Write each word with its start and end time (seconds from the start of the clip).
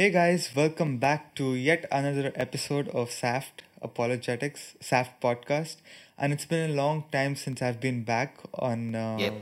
Hey 0.00 0.08
guys, 0.08 0.52
welcome 0.56 0.96
back 0.96 1.34
to 1.34 1.54
yet 1.54 1.84
another 1.92 2.32
episode 2.34 2.88
of 2.88 3.10
SAFT 3.10 3.64
Apologetics, 3.82 4.74
SAFT 4.80 5.20
podcast. 5.20 5.76
And 6.16 6.32
it's 6.32 6.46
been 6.46 6.70
a 6.70 6.72
long 6.72 7.04
time 7.12 7.36
since 7.36 7.60
I've 7.60 7.80
been 7.80 8.02
back 8.02 8.38
on 8.54 8.94
uh, 8.94 9.18
Yep. 9.20 9.34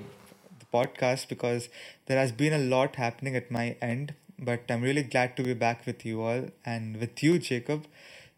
the 0.59 0.67
podcast 0.77 1.29
because 1.29 1.69
there 2.07 2.19
has 2.19 2.33
been 2.33 2.53
a 2.53 2.59
lot 2.59 2.97
happening 2.97 3.37
at 3.37 3.53
my 3.53 3.77
end. 3.81 4.15
But 4.37 4.65
I'm 4.69 4.83
really 4.83 5.05
glad 5.05 5.37
to 5.37 5.45
be 5.45 5.55
back 5.55 5.87
with 5.87 6.05
you 6.05 6.23
all 6.23 6.49
and 6.65 6.99
with 6.99 7.23
you, 7.23 7.39
Jacob. 7.39 7.87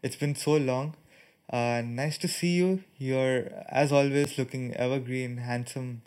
It's 0.03 0.15
been 0.15 0.35
so 0.35 0.57
long. 0.57 0.93
Uh, 1.49 1.81
nice 1.83 2.19
to 2.19 2.27
see 2.27 2.51
you. 2.55 2.83
You're, 2.99 3.47
as 3.67 3.91
always, 3.91 4.37
looking 4.37 4.75
evergreen, 4.75 5.37
handsome. 5.37 6.03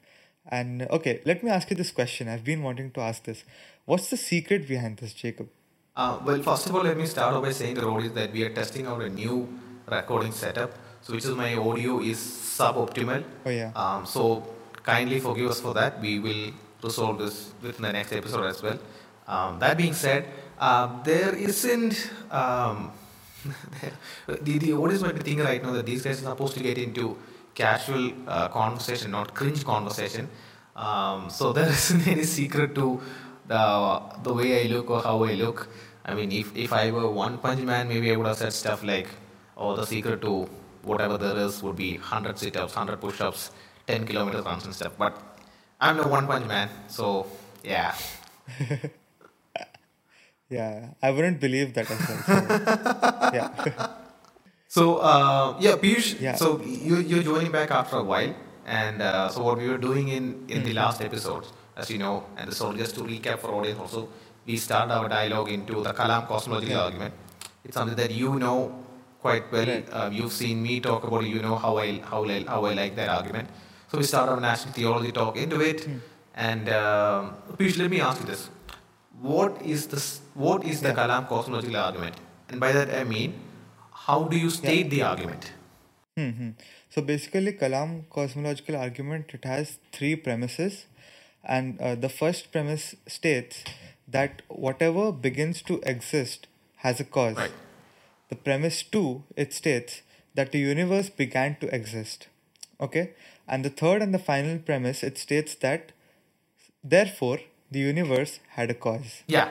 And 0.47 0.83
okay, 0.83 1.23
let 1.25 1.43
me 1.43 1.51
ask 1.51 1.71
you 1.71 1.77
this 1.77 1.91
question. 1.91 2.29
I've 2.29 2.45
been 2.45 2.63
wanting 2.63 2.93
to 2.93 3.01
ask 3.01 3.25
this. 3.25 3.43
What's 3.85 4.11
the 4.11 4.17
secret 4.17 4.69
behind 4.69 4.99
this, 4.99 5.13
Jacob? 5.13 5.49
Uh, 5.97 6.19
well, 6.25 6.43
first 6.43 6.67
of 6.67 6.75
all, 6.75 6.83
let 6.83 6.97
me 6.97 7.07
start 7.07 7.35
off 7.35 7.43
by 7.43 7.53
saying 7.53 7.77
the 7.77 7.87
audience 7.87 8.15
that 8.15 8.33
we 8.33 8.43
are 8.43 8.51
testing 8.51 8.85
out 8.85 9.01
a 9.01 9.09
new 9.09 9.49
recording 9.87 10.33
setup. 10.33 10.73
So, 11.03 11.13
which 11.13 11.25
is 11.25 11.31
my 11.37 11.55
audio 11.55 12.01
is 12.01 12.19
suboptimal. 12.19 13.23
Oh, 13.47 13.51
yeah. 13.51 13.71
Um, 13.77 14.05
so, 14.05 14.43
kindly 14.83 15.21
forgive 15.21 15.51
us 15.51 15.61
for 15.61 15.73
that. 15.75 16.01
We 16.01 16.19
will 16.19 16.53
resolve 16.83 17.19
this 17.19 17.53
within 17.63 17.83
the 17.83 17.93
next 17.93 18.13
episode 18.13 18.45
as 18.45 18.61
well. 18.61 18.79
Um, 19.29 19.61
that 19.61 19.77
being 19.77 19.93
said, 19.93 20.27
uh, 20.59 21.01
there 21.05 21.33
isn't. 21.33 22.11
Um, 22.29 22.91
the, 24.27 24.59
the 24.59 24.73
audience 24.73 25.01
might 25.03 25.15
be 25.15 25.21
thinking 25.21 25.45
right 25.45 25.63
now 25.63 25.71
that 25.75 25.87
these 25.87 26.03
guys 26.03 26.21
are 26.23 26.31
supposed 26.31 26.55
to 26.55 26.63
get 26.63 26.77
into 26.77 27.17
casual 27.55 28.11
uh, 28.27 28.49
conversation, 28.49 29.13
not 29.13 29.33
cringe 29.33 29.65
conversation. 29.65 30.29
Um, 30.75 31.31
so 31.31 31.53
there 31.57 31.69
isn't 31.69 32.05
any 32.09 32.25
secret 32.25 32.75
to 32.75 33.01
the 33.47 34.03
the 34.23 34.33
way 34.33 34.65
I 34.65 34.69
look 34.69 34.91
or 34.91 35.01
how 35.03 35.25
I 35.25 35.35
look. 35.35 35.69
I 36.05 36.15
mean, 36.15 36.33
if 36.33 36.55
if 36.57 36.73
I 36.73 36.91
were 36.91 37.11
One 37.11 37.39
Punch 37.39 37.63
Man, 37.63 37.89
maybe 37.89 38.13
I 38.13 38.17
would 38.17 38.27
have 38.27 38.37
said 38.39 38.53
stuff 38.53 38.83
like, 38.83 39.09
"Oh, 39.57 39.75
the 39.77 39.87
secret 39.87 40.21
to 40.23 40.49
whatever 40.83 41.17
there 41.19 41.37
is 41.47 41.63
would 41.63 41.77
be 41.77 41.93
100 41.99 42.39
sit-ups, 42.39 42.77
100 42.77 43.01
push-ups, 43.01 43.51
10 43.87 44.07
kilometers 44.07 44.45
runs 44.45 44.65
and 44.65 44.75
stuff." 44.75 44.93
But 44.99 45.17
I'm 45.81 45.97
the 45.97 46.09
One 46.09 46.27
Punch 46.27 46.47
Man, 46.47 46.69
so 46.89 47.27
yeah. 47.63 47.95
Yeah, 50.51 50.91
I 51.03 51.11
wouldn't 51.11 51.41
believe 51.41 51.75
that 51.75 51.91
as 51.91 51.99
well. 52.09 52.23
So, 52.23 52.33
yeah. 53.39 53.49
So 54.69 54.97
uh, 54.99 55.57
yeah, 55.59 55.77
Piyush. 55.77 56.21
Yeah. 56.21 56.35
So 56.37 56.61
you 56.63 56.97
you're 56.99 57.23
joining 57.23 57.51
back 57.51 57.71
after 57.71 57.97
a 57.97 58.05
while, 58.05 58.35
and 58.67 59.01
uh, 59.01 59.29
so 59.31 59.43
what 59.43 59.59
we 59.59 59.69
were 59.69 59.79
doing 59.79 60.09
in 60.09 60.45
in 60.49 60.63
the 60.63 60.75
last 60.75 61.01
episode, 61.01 61.47
as 61.77 61.91
you 61.91 61.99
know, 61.99 62.25
and 62.37 62.53
so 62.53 62.73
just 62.73 62.95
to 62.97 63.03
recap 63.03 63.39
for 63.41 63.49
audience 63.49 63.79
also, 63.79 64.09
we 64.47 64.57
start 64.57 64.91
our 64.91 65.09
dialogue 65.09 65.51
into 65.51 65.83
the 65.83 65.93
Kalam 65.93 66.27
cosmological 66.27 66.77
argument. 66.79 67.15
It's 67.65 67.75
something 67.75 67.97
that 67.97 68.11
you 68.11 68.39
know 68.39 68.85
quite 69.21 69.51
well. 69.51 69.83
Uh, 69.91 70.11
you've 70.13 70.33
seen 70.33 70.63
me 70.63 70.81
talk 70.81 71.05
about 71.05 71.25
it. 71.25 71.29
You 71.29 71.41
know 71.43 71.57
how 71.57 71.79
I 71.79 72.01
how 72.11 72.25
I, 72.25 72.45
how 72.47 72.65
I 72.67 72.75
like 72.75 72.95
that 72.97 73.09
argument. 73.09 73.49
So 73.91 73.99
we 73.99 74.05
start 74.05 74.29
our 74.29 74.41
natural 74.41 74.73
theology 74.75 75.13
talk 75.13 75.37
into 75.37 75.61
it, 75.61 75.89
and 76.35 76.69
um, 76.69 77.35
let 77.59 77.91
me 77.91 78.01
ask 78.01 78.21
you 78.21 78.27
this: 78.27 78.51
What 79.21 79.63
is 79.63 79.87
this? 79.87 80.21
What 80.35 80.65
is 80.65 80.81
the 80.83 80.89
Yeah. 80.89 80.95
Kalam 81.01 81.29
cosmological 81.29 81.77
argument? 81.77 82.17
And 82.49 82.61
by 82.61 82.73
that 82.73 82.95
I 82.95 83.05
mean, 83.05 83.35
how 84.07 84.25
do 84.25 84.37
you 84.37 84.51
state 84.51 84.91
the 84.91 85.03
argument? 85.03 85.53
hmm 86.17 86.51
So 86.95 87.03
basically, 87.03 87.53
Kalam 87.61 87.95
cosmological 88.17 88.77
argument 88.77 89.33
it 89.39 89.45
has 89.45 89.79
three 89.93 90.15
premises, 90.27 90.87
and 91.45 91.81
uh, 91.81 91.95
the 91.95 92.09
first 92.09 92.51
premise 92.53 92.95
states 93.07 93.65
that 94.09 94.43
whatever 94.49 95.13
begins 95.13 95.63
to 95.63 95.81
exist 95.85 96.47
has 96.77 97.01
a 97.01 97.05
cause. 97.05 97.37
Right. 97.37 97.53
The 98.29 98.37
premise 98.37 98.83
two 98.83 99.25
it 99.37 99.53
states 99.53 100.03
that 100.35 100.53
the 100.53 100.59
universe 100.59 101.09
began 101.11 101.57
to 101.61 101.75
exist. 101.75 102.29
Okay, 102.81 103.13
and 103.47 103.65
the 103.65 103.71
third 103.71 104.03
and 104.03 104.13
the 104.13 104.19
final 104.19 104.59
premise 104.59 105.03
it 105.03 105.17
states 105.19 105.55
that 105.57 105.93
therefore 106.83 107.39
the 107.71 107.79
universe 107.79 108.41
had 108.51 108.71
a 108.71 108.75
cause. 108.75 109.23
Yeah, 109.27 109.51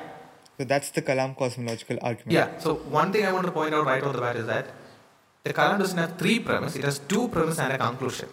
So 0.58 0.66
that's 0.66 0.90
the 0.92 1.02
Kalam 1.02 1.36
cosmological 1.38 1.98
argument. 2.02 2.32
yeah. 2.32 2.58
So 2.60 2.76
one 2.76 3.12
thing 3.12 3.26
I 3.26 3.32
want 3.32 3.46
to 3.46 3.52
point 3.52 3.74
out 3.74 3.86
right 3.86 4.04
off 4.04 4.14
the 4.14 4.22
bat 4.22 4.36
is 4.36 4.46
that 4.48 4.68
the 5.44 5.54
Kalam 5.54 5.80
doesn't 5.80 5.98
have 5.98 6.18
three 6.18 6.40
premises; 6.40 6.78
it 6.78 6.84
has 6.86 7.00
two 7.00 7.28
premises 7.30 7.60
and 7.60 7.74
a 7.74 7.78
conclusion. 7.78 8.30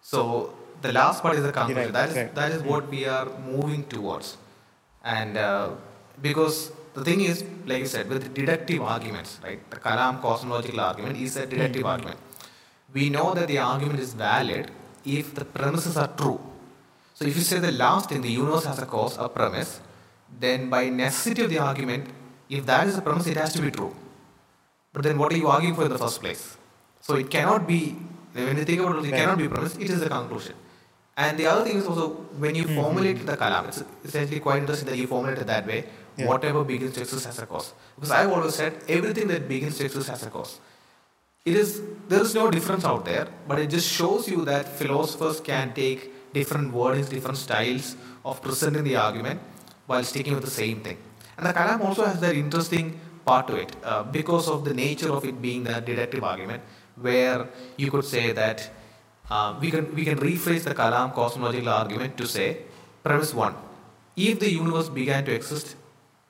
So 0.00 0.54
the 0.82 0.92
last 0.92 1.22
part 1.22 1.36
is 1.36 1.42
the 1.42 1.52
conclusion. 1.52 1.92
That 1.92 2.10
is 2.10 2.16
right. 2.16 2.34
that 2.34 2.52
is 2.52 2.62
what 2.62 2.88
we 2.88 3.06
are 3.06 3.28
moving 3.46 3.84
towards, 3.84 4.36
and 5.04 5.36
uh, 5.36 5.70
because 6.20 6.72
the 6.94 7.04
thing 7.04 7.20
is, 7.20 7.44
like 7.66 7.80
you 7.80 7.86
said, 7.86 8.08
with 8.08 8.34
deductive 8.34 8.82
arguments, 8.82 9.38
right? 9.42 9.60
The 9.70 9.76
Kalam 9.76 10.20
cosmological 10.20 10.80
argument 10.80 11.16
is 11.18 11.36
a 11.36 11.46
deductive 11.46 11.84
argument. 11.84 12.18
We 12.92 13.08
know 13.08 13.34
that 13.34 13.48
the 13.48 13.58
argument 13.58 14.00
is 14.00 14.14
valid 14.14 14.70
if 15.04 15.34
the 15.34 15.44
premises 15.44 15.96
are 15.96 16.08
true. 16.08 16.40
So 17.14 17.24
if 17.26 17.36
you 17.36 17.42
say 17.42 17.58
the 17.58 17.72
last 17.72 18.08
thing, 18.08 18.22
the 18.22 18.30
universe 18.30 18.64
has 18.64 18.78
a 18.78 18.86
cause, 18.86 19.16
a 19.18 19.28
premise, 19.28 19.80
then 20.38 20.68
by 20.70 20.88
necessity 20.88 21.42
of 21.42 21.50
the 21.50 21.58
argument, 21.58 22.08
if 22.48 22.66
that 22.66 22.88
is 22.88 22.98
a 22.98 23.02
premise, 23.02 23.26
it 23.26 23.36
has 23.36 23.52
to 23.52 23.62
be 23.62 23.70
true. 23.70 23.94
But 24.92 25.04
then 25.04 25.18
what 25.18 25.32
are 25.32 25.36
you 25.36 25.48
arguing 25.48 25.74
for 25.74 25.84
in 25.84 25.90
the 25.90 25.98
first 25.98 26.20
place? 26.20 26.56
So 27.00 27.14
it 27.16 27.30
cannot 27.30 27.66
be, 27.66 27.96
when 28.32 28.56
you 28.56 28.64
think 28.64 28.80
about 28.80 29.04
it, 29.04 29.08
it 29.08 29.12
cannot 29.12 29.38
be 29.38 29.46
a 29.46 29.48
premise, 29.50 29.76
it 29.76 29.90
is 29.90 30.00
the 30.00 30.08
conclusion. 30.08 30.54
And 31.22 31.38
the 31.40 31.46
other 31.52 31.64
thing 31.66 31.76
is 31.80 31.86
also, 31.90 32.04
when 32.44 32.54
you 32.58 32.66
formulate 32.80 33.18
the 33.30 33.36
kalam, 33.42 33.64
it's 33.70 33.80
essentially 34.08 34.40
quite 34.46 34.58
interesting 34.62 34.88
that 34.90 34.98
you 35.02 35.06
formulate 35.14 35.40
it 35.44 35.48
that 35.54 35.66
way, 35.72 35.80
Yeah. 36.16 36.28
whatever 36.30 36.60
begins 36.70 36.94
to 36.96 37.00
exist 37.04 37.26
has 37.30 37.38
a 37.44 37.46
cause. 37.52 37.68
Because 37.96 38.12
I've 38.18 38.32
always 38.36 38.54
said, 38.60 38.72
everything 38.96 39.26
that 39.32 39.42
begins 39.52 39.76
to 39.78 39.84
exist 39.88 40.08
has 40.14 40.22
a 40.28 40.30
cause. 40.36 40.52
It 41.50 41.56
is, 41.62 41.70
there 42.12 42.22
is 42.28 42.32
no 42.40 42.44
difference 42.56 42.84
out 42.92 43.04
there, 43.10 43.26
but 43.48 43.58
it 43.64 43.68
just 43.76 43.88
shows 43.98 44.28
you 44.32 44.40
that 44.50 44.66
philosophers 44.80 45.38
can 45.50 45.72
take 45.82 46.00
different 46.38 46.74
wordings, 46.78 47.08
different 47.16 47.38
styles 47.44 47.86
of 48.24 48.42
presenting 48.46 48.84
the 48.90 48.96
argument 48.96 49.40
while 49.86 50.04
sticking 50.12 50.34
with 50.38 50.44
the 50.50 50.56
same 50.64 50.80
thing. 50.88 50.98
And 51.36 51.46
the 51.46 51.54
Kalam 51.60 51.80
also 51.88 52.04
has 52.10 52.18
that 52.26 52.34
interesting 52.44 53.00
part 53.24 53.46
to 53.48 53.56
it 53.64 53.72
uh, 53.84 54.02
because 54.18 54.46
of 54.48 54.64
the 54.68 54.74
nature 54.74 55.12
of 55.18 55.24
it 55.30 55.40
being 55.48 55.64
the 55.70 55.80
deductive 55.80 56.24
argument, 56.32 56.62
where 57.08 57.40
you 57.82 57.90
could 57.90 58.04
say 58.04 58.26
that 58.32 58.70
uh, 59.30 59.54
we 59.60 59.70
can 59.70 59.94
we 59.94 60.04
can 60.04 60.18
rephrase 60.18 60.64
the 60.64 60.74
Kalam 60.74 61.14
cosmological 61.14 61.68
argument 61.68 62.16
to 62.18 62.26
say 62.26 62.58
premise 63.04 63.32
one: 63.32 63.54
if 64.16 64.40
the 64.40 64.50
universe 64.50 64.88
began 64.88 65.24
to 65.24 65.32
exist, 65.32 65.76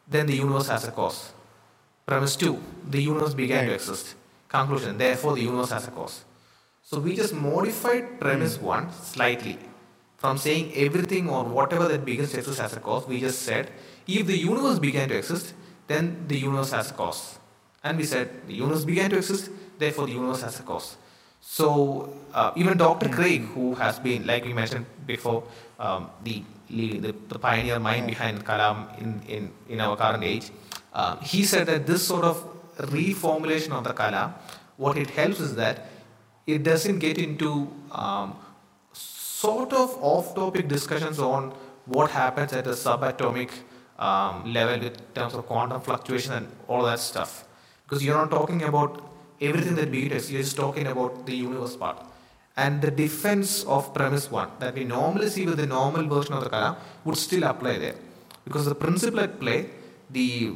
then 0.08 0.26
the 0.26 0.36
universe 0.36 0.68
has 0.68 0.86
a 0.86 0.90
cause. 0.92 1.32
Premise 2.06 2.36
two: 2.36 2.58
the 2.88 3.00
universe 3.00 3.34
began 3.34 3.66
to 3.66 3.74
exist. 3.74 4.14
Conclusion: 4.48 4.98
therefore, 4.98 5.34
the 5.34 5.42
universe 5.42 5.70
has 5.70 5.88
a 5.88 5.90
cause. 5.90 6.24
So 6.82 6.98
we 6.98 7.16
just 7.16 7.34
modified 7.34 8.20
premise 8.20 8.60
one 8.60 8.92
slightly. 8.92 9.58
From 10.16 10.36
saying 10.36 10.72
everything 10.74 11.30
or 11.30 11.44
whatever 11.44 11.88
that 11.88 12.04
begins 12.04 12.32
to 12.32 12.38
exist 12.38 12.60
has 12.60 12.76
a 12.76 12.80
cause, 12.80 13.06
we 13.06 13.20
just 13.20 13.42
said 13.42 13.70
if 14.06 14.26
the 14.26 14.36
universe 14.36 14.78
began 14.78 15.08
to 15.08 15.16
exist, 15.16 15.54
then 15.86 16.24
the 16.28 16.38
universe 16.38 16.72
has 16.72 16.90
a 16.90 16.94
cause. 16.94 17.38
And 17.82 17.96
we 17.96 18.04
said 18.04 18.46
the 18.46 18.54
universe 18.54 18.84
began 18.84 19.08
to 19.10 19.16
exist, 19.16 19.50
therefore 19.78 20.06
the 20.06 20.12
universe 20.12 20.42
has 20.42 20.60
a 20.60 20.62
cause. 20.62 20.96
So 21.40 22.12
uh, 22.34 22.52
even 22.56 22.78
Dr. 22.78 23.08
Craig, 23.08 23.42
who 23.54 23.74
has 23.74 23.98
been, 23.98 24.26
like 24.26 24.44
we 24.44 24.52
mentioned 24.52 24.86
before, 25.06 25.44
um, 25.78 26.10
the, 26.22 26.42
the 26.68 27.14
the 27.28 27.38
pioneer 27.38 27.78
mind 27.80 28.06
behind 28.06 28.44
Kalam 28.44 28.98
in, 29.00 29.20
in, 29.26 29.50
in 29.68 29.80
our 29.80 29.96
current 29.96 30.22
age, 30.22 30.50
uh, 30.92 31.16
he 31.16 31.44
said 31.44 31.66
that 31.66 31.86
this 31.86 32.06
sort 32.06 32.24
of 32.24 32.44
reformulation 32.76 33.72
of 33.72 33.84
the 33.84 33.92
Kalam, 33.92 34.34
what 34.76 34.96
it 34.96 35.10
helps 35.10 35.40
is 35.40 35.54
that 35.56 35.86
it 36.46 36.62
doesn't 36.62 36.98
get 36.98 37.18
into 37.18 37.68
um, 37.92 38.36
sort 38.92 39.72
of 39.72 39.96
off-topic 40.00 40.68
discussions 40.68 41.18
on 41.18 41.52
what 41.86 42.10
happens 42.10 42.52
at 42.52 42.64
the 42.64 42.72
subatomic 42.72 43.50
um, 43.98 44.52
level 44.52 44.82
in 44.82 44.92
terms 45.14 45.34
of 45.34 45.46
quantum 45.46 45.80
fluctuation 45.80 46.32
and 46.32 46.48
all 46.68 46.82
that 46.82 46.98
stuff. 46.98 47.44
Because 47.84 48.04
you're 48.04 48.16
not 48.16 48.30
talking 48.30 48.62
about 48.62 49.09
everything 49.40 49.74
that 49.76 49.92
you're 49.92 50.42
just 50.42 50.56
talking 50.56 50.86
about 50.86 51.26
the 51.26 51.34
universe 51.34 51.76
part. 51.76 51.98
And 52.56 52.82
the 52.82 52.90
defense 52.90 53.64
of 53.64 53.94
premise 53.94 54.30
one 54.30 54.50
that 54.58 54.74
we 54.74 54.84
normally 54.84 55.28
see 55.30 55.46
with 55.46 55.56
the 55.56 55.66
normal 55.66 56.06
version 56.06 56.34
of 56.34 56.44
the 56.44 56.50
Kalam 56.50 56.76
would 57.04 57.16
still 57.16 57.44
apply 57.44 57.78
there. 57.78 57.94
Because 58.44 58.66
the 58.66 58.74
principle 58.74 59.20
at 59.20 59.40
play, 59.40 59.70
the 60.10 60.54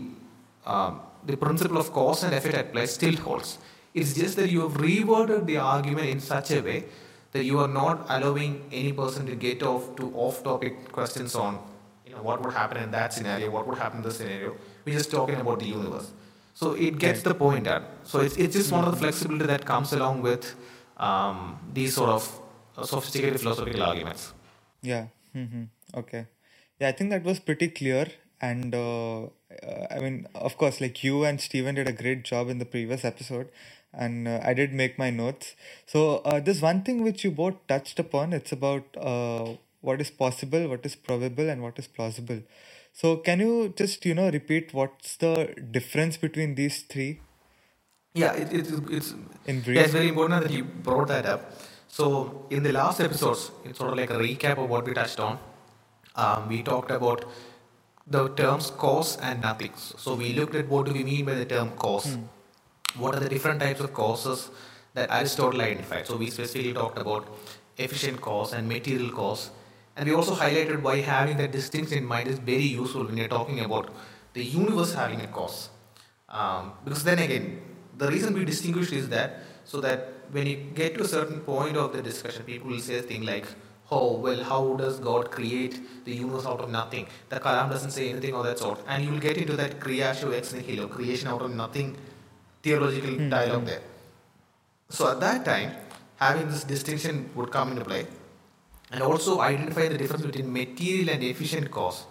um, 0.67 1.01
the 1.27 1.37
principle 1.37 1.79
of 1.79 1.93
cause 1.93 2.25
and 2.25 2.35
effect 2.35 2.55
at 2.55 2.73
play 2.73 2.87
still 2.87 3.17
holds. 3.17 3.59
It's 3.95 4.15
just 4.15 4.37
that 4.37 4.51
you 4.51 4.61
have 4.63 4.75
reworded 4.75 5.47
the 5.47 5.59
argument 5.59 6.09
in 6.09 6.21
such 6.21 6.51
a 6.51 6.61
way 6.61 6.85
that 7.33 7.45
you 7.45 7.59
are 7.61 7.69
not 7.69 8.07
allowing 8.09 8.65
any 8.73 8.93
person 8.93 9.27
to 9.27 9.35
get 9.35 9.63
off 9.63 9.97
to 9.97 10.13
off-topic 10.15 10.93
questions 10.93 11.35
on, 11.35 11.59
you 12.07 12.13
know, 12.13 12.23
what 12.23 12.43
would 12.43 12.55
happen 12.55 12.77
in 12.79 12.91
that 12.91 13.13
scenario, 13.13 13.51
what 13.51 13.67
would 13.67 13.79
happen 13.79 13.99
in 13.99 14.05
this 14.05 14.19
scenario. 14.19 14.55
We're 14.85 14.97
just 14.97 15.11
talking 15.11 15.37
about 15.37 15.61
the 15.61 15.67
universe. 15.67 16.11
So 16.55 16.73
it 16.73 16.99
gets 16.99 17.23
the 17.23 17.35
point 17.35 17.65
done. 17.65 17.85
So 18.05 18.21
it's, 18.21 18.37
it's 18.37 18.55
just 18.55 18.73
one 18.73 18.85
of 18.85 18.93
the 18.93 18.97
flexibility 18.99 19.47
that 19.47 19.65
comes 19.65 19.93
along 19.93 20.23
with 20.23 20.55
um, 20.97 21.59
these 21.73 21.95
sort 21.95 22.11
of 22.11 22.41
uh, 22.77 22.85
sophisticated 22.85 23.41
philosophical 23.41 23.83
arguments. 23.83 24.33
Yeah. 24.83 25.07
hmm 25.33 25.65
Okay. 25.97 26.27
Yeah, 26.81 26.89
I 26.89 26.93
think 26.93 27.11
that 27.11 27.23
was 27.25 27.39
pretty 27.39 27.69
clear, 27.69 28.07
and 28.41 28.75
uh, 28.75 29.23
uh, 29.25 29.29
I 29.91 29.99
mean, 30.01 30.27
of 30.35 30.59
course, 30.59 30.81
like 30.81 31.05
you 31.05 31.25
and 31.25 31.41
Steven 31.41 31.75
did 31.77 31.89
a 31.89 31.93
great 31.93 32.25
job 32.25 32.49
in 32.49 32.59
the 32.59 32.65
previous 32.65 33.05
episode, 33.05 33.49
and 33.93 34.27
uh, 34.27 34.41
I 34.43 34.55
did 34.55 34.73
make 34.73 34.99
my 34.99 35.11
notes. 35.11 35.55
So 35.87 36.17
uh, 36.19 36.41
one 36.61 36.83
thing 36.83 37.03
which 37.03 37.25
you 37.25 37.31
both 37.31 37.55
touched 37.69 37.99
upon. 38.01 38.33
It's 38.33 38.53
about 38.53 38.85
uh, 39.01 39.55
what 39.83 40.01
is 40.01 40.11
possible, 40.11 40.69
what 40.69 40.85
is 40.85 40.97
probable, 40.97 41.49
and 41.49 41.63
what 41.63 41.79
is 41.79 41.87
plausible. 41.87 42.41
So 42.95 43.19
can 43.19 43.41
you 43.41 43.75
just 43.77 44.07
you 44.07 44.15
know 44.15 44.31
repeat 44.31 44.73
what's 44.75 45.17
the 45.19 45.55
difference 45.73 46.17
between 46.17 46.55
these 46.55 46.83
three 46.83 47.21
Yeah, 48.15 48.33
it, 48.35 48.53
it, 48.53 48.69
it's 48.91 49.15
in 49.47 49.63
yeah, 49.67 49.83
it's 49.83 49.93
very 49.93 50.09
important 50.09 50.43
that 50.45 50.53
you 50.53 50.65
brought 50.65 51.09
that 51.09 51.27
up. 51.27 51.53
So 51.89 52.47
in 52.51 52.63
the 52.63 52.73
last 52.73 53.01
episodes, 53.01 53.51
it's 53.65 53.79
sort 53.79 53.93
of 53.93 53.99
like 53.99 54.11
a 54.11 54.19
recap 54.19 54.59
of 54.59 54.71
what 54.71 54.87
we 54.87 54.95
touched 54.95 55.21
on. 55.21 55.39
Um, 56.17 56.49
we 56.49 56.63
talked 56.63 56.91
about 56.93 57.25
the 58.07 58.29
terms 58.31 58.71
cause 58.71 59.17
and 59.19 59.43
nothing. 59.43 59.73
So 59.77 60.15
we 60.15 60.33
looked 60.35 60.55
at 60.55 60.69
what 60.69 60.87
do 60.87 60.93
we 60.93 61.05
mean 61.05 61.25
by 61.27 61.35
the 61.35 61.45
term 61.45 61.71
cause. 61.73 62.19
What 62.97 63.15
are 63.17 63.21
the 63.21 63.29
different 63.29 63.61
types 63.61 63.81
of 63.81 63.93
causes 63.93 64.51
that 64.95 65.11
Aristotle 65.11 65.61
identified? 65.61 66.07
So 66.07 66.17
we 66.17 66.31
specifically 66.31 66.73
talked 66.73 66.99
about 66.99 67.27
efficient 67.79 68.21
cause 68.21 68.53
and 68.53 68.69
material 68.69 69.11
cause. 69.11 69.51
And 69.97 70.09
we 70.09 70.15
also 70.15 70.35
highlighted 70.35 70.83
why 70.83 71.01
having 71.01 71.37
that 71.39 71.53
distinction 71.53 71.99
in 71.99 72.05
mind 72.05 72.29
is 72.29 72.39
very 72.39 72.65
useful 72.81 73.05
when 73.05 73.17
you're 73.17 73.29
talking 73.29 73.61
about 73.61 73.91
the 74.33 74.45
universe 74.45 74.95
having 74.95 75.21
a 75.21 75.29
cause. 75.29 75.71
Um, 76.29 76.73
because 76.85 77.05
then 77.05 77.19
again, 77.21 77.63
the 77.97 78.09
reason 78.09 78.35
we 78.35 78.45
distinguish 78.45 78.91
is 78.93 79.09
that 79.11 79.45
so 79.65 79.81
that 79.81 80.09
when 80.33 80.47
you 80.47 80.57
get 80.75 80.97
to 80.97 81.05
a 81.05 81.09
certain 81.09 81.41
point 81.41 81.77
of 81.77 81.93
the 81.93 82.03
discussion, 82.03 82.43
people 82.45 82.71
will 82.71 82.81
say 82.81 83.01
things 83.03 83.25
like, 83.25 83.47
"Oh, 83.91 84.17
well, 84.25 84.43
how 84.51 84.63
does 84.81 84.99
God 84.99 85.31
create 85.31 85.77
the 86.07 86.15
universe 86.17 86.47
out 86.53 86.61
of 86.61 86.71
nothing?" 86.71 87.07
The 87.29 87.39
Kalam 87.47 87.71
doesn't 87.71 87.93
say 87.99 88.09
anything 88.11 88.35
of 88.35 88.45
that 88.49 88.59
sort, 88.59 88.81
and 88.89 89.05
you 89.05 89.13
will 89.13 89.21
get 89.29 89.37
into 89.45 89.57
that 89.63 89.79
creatio 89.85 90.33
ex 90.41 90.53
nihilo, 90.59 90.89
creation 90.97 91.29
out 91.29 91.43
of 91.43 91.55
nothing, 91.63 91.97
theological 92.63 93.15
Hmm, 93.21 93.31
dialogue 93.37 93.67
there. 93.67 93.83
So 94.89 95.09
at 95.13 95.21
that 95.21 95.45
time, 95.45 95.73
having 96.17 96.49
this 96.49 96.65
distinction 96.65 97.31
would 97.37 97.51
come 97.53 97.71
into 97.73 97.85
play, 97.85 98.07
and 98.95 99.03
also 99.03 99.41
identify 99.41 99.89
the 99.89 99.99
difference 99.99 100.25
between 100.25 100.53
material 100.53 101.11
and 101.11 101.23
efficient 101.25 101.69
cause. 101.69 102.05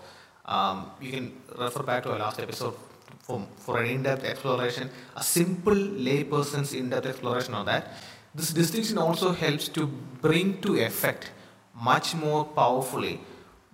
Um, 0.46 0.92
you 1.00 1.12
can 1.12 1.32
refer 1.58 1.82
back 1.82 2.04
to 2.04 2.12
our 2.12 2.20
last 2.20 2.42
episode 2.42 2.76
for, 3.20 3.48
for 3.56 3.82
an 3.82 3.90
in-depth 3.90 4.26
exploration, 4.26 4.90
a 5.16 5.24
simple 5.24 5.74
layperson's 5.74 6.74
in-depth 6.74 7.06
exploration 7.06 7.54
on 7.54 7.66
that. 7.68 7.94
This 8.36 8.52
distinction 8.52 8.98
also 8.98 9.32
helps 9.32 9.70
to 9.70 9.88
bring 10.22 10.60
to 10.62 10.76
effect 10.76 11.32
much 11.74 12.16
more 12.16 12.44
powerfully 12.44 13.22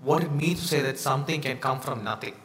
what 0.04 0.24
it 0.24 0.32
means 0.32 0.62
to 0.62 0.68
say 0.68 0.82
that 0.82 1.00
something 1.00 1.42
can 1.42 1.58
come 1.58 1.80
from 1.80 2.04
nothing. 2.04 2.36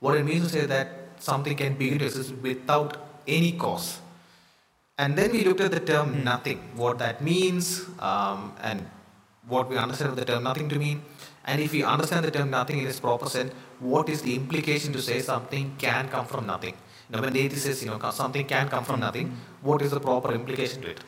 What 0.00 0.16
it 0.18 0.24
means 0.24 0.44
to 0.44 0.60
say 0.60 0.66
that 0.66 0.88
something 1.18 1.56
can 1.56 1.74
begin 1.74 1.98
to 2.00 2.04
exist 2.04 2.34
without 2.42 2.98
any 3.26 3.52
cause. 3.52 4.00
And 4.98 5.16
then 5.16 5.32
we 5.32 5.44
looked 5.44 5.62
at 5.62 5.70
the 5.70 5.80
term 5.80 6.22
nothing, 6.22 6.58
what 6.76 6.98
that 6.98 7.22
means, 7.22 7.86
um, 7.98 8.52
and 8.62 8.86
what 9.48 9.68
we 9.68 9.76
understand 9.76 10.16
the 10.16 10.24
term 10.24 10.42
nothing 10.44 10.68
to 10.68 10.78
mean. 10.78 11.02
And 11.46 11.60
if 11.60 11.72
we 11.72 11.82
understand 11.82 12.24
the 12.24 12.30
term 12.30 12.50
nothing 12.50 12.78
in 12.78 12.86
its 12.86 13.00
proper 13.00 13.28
sense, 13.28 13.52
what 13.78 14.08
is 14.08 14.22
the 14.22 14.34
implication 14.34 14.92
to 14.94 15.02
say 15.02 15.20
something 15.20 15.74
can 15.78 16.08
come 16.08 16.26
from 16.26 16.46
nothing? 16.46 16.74
Now, 17.10 17.20
when 17.20 17.32
deity 17.34 17.56
says, 17.56 17.84
you 17.84 17.90
know, 17.90 18.10
something 18.10 18.46
can 18.46 18.68
come 18.68 18.84
from 18.84 19.00
nothing, 19.00 19.36
what 19.60 19.82
is 19.82 19.90
the 19.90 20.00
proper 20.00 20.32
implication 20.32 20.80
to 20.82 20.90
it? 20.90 21.00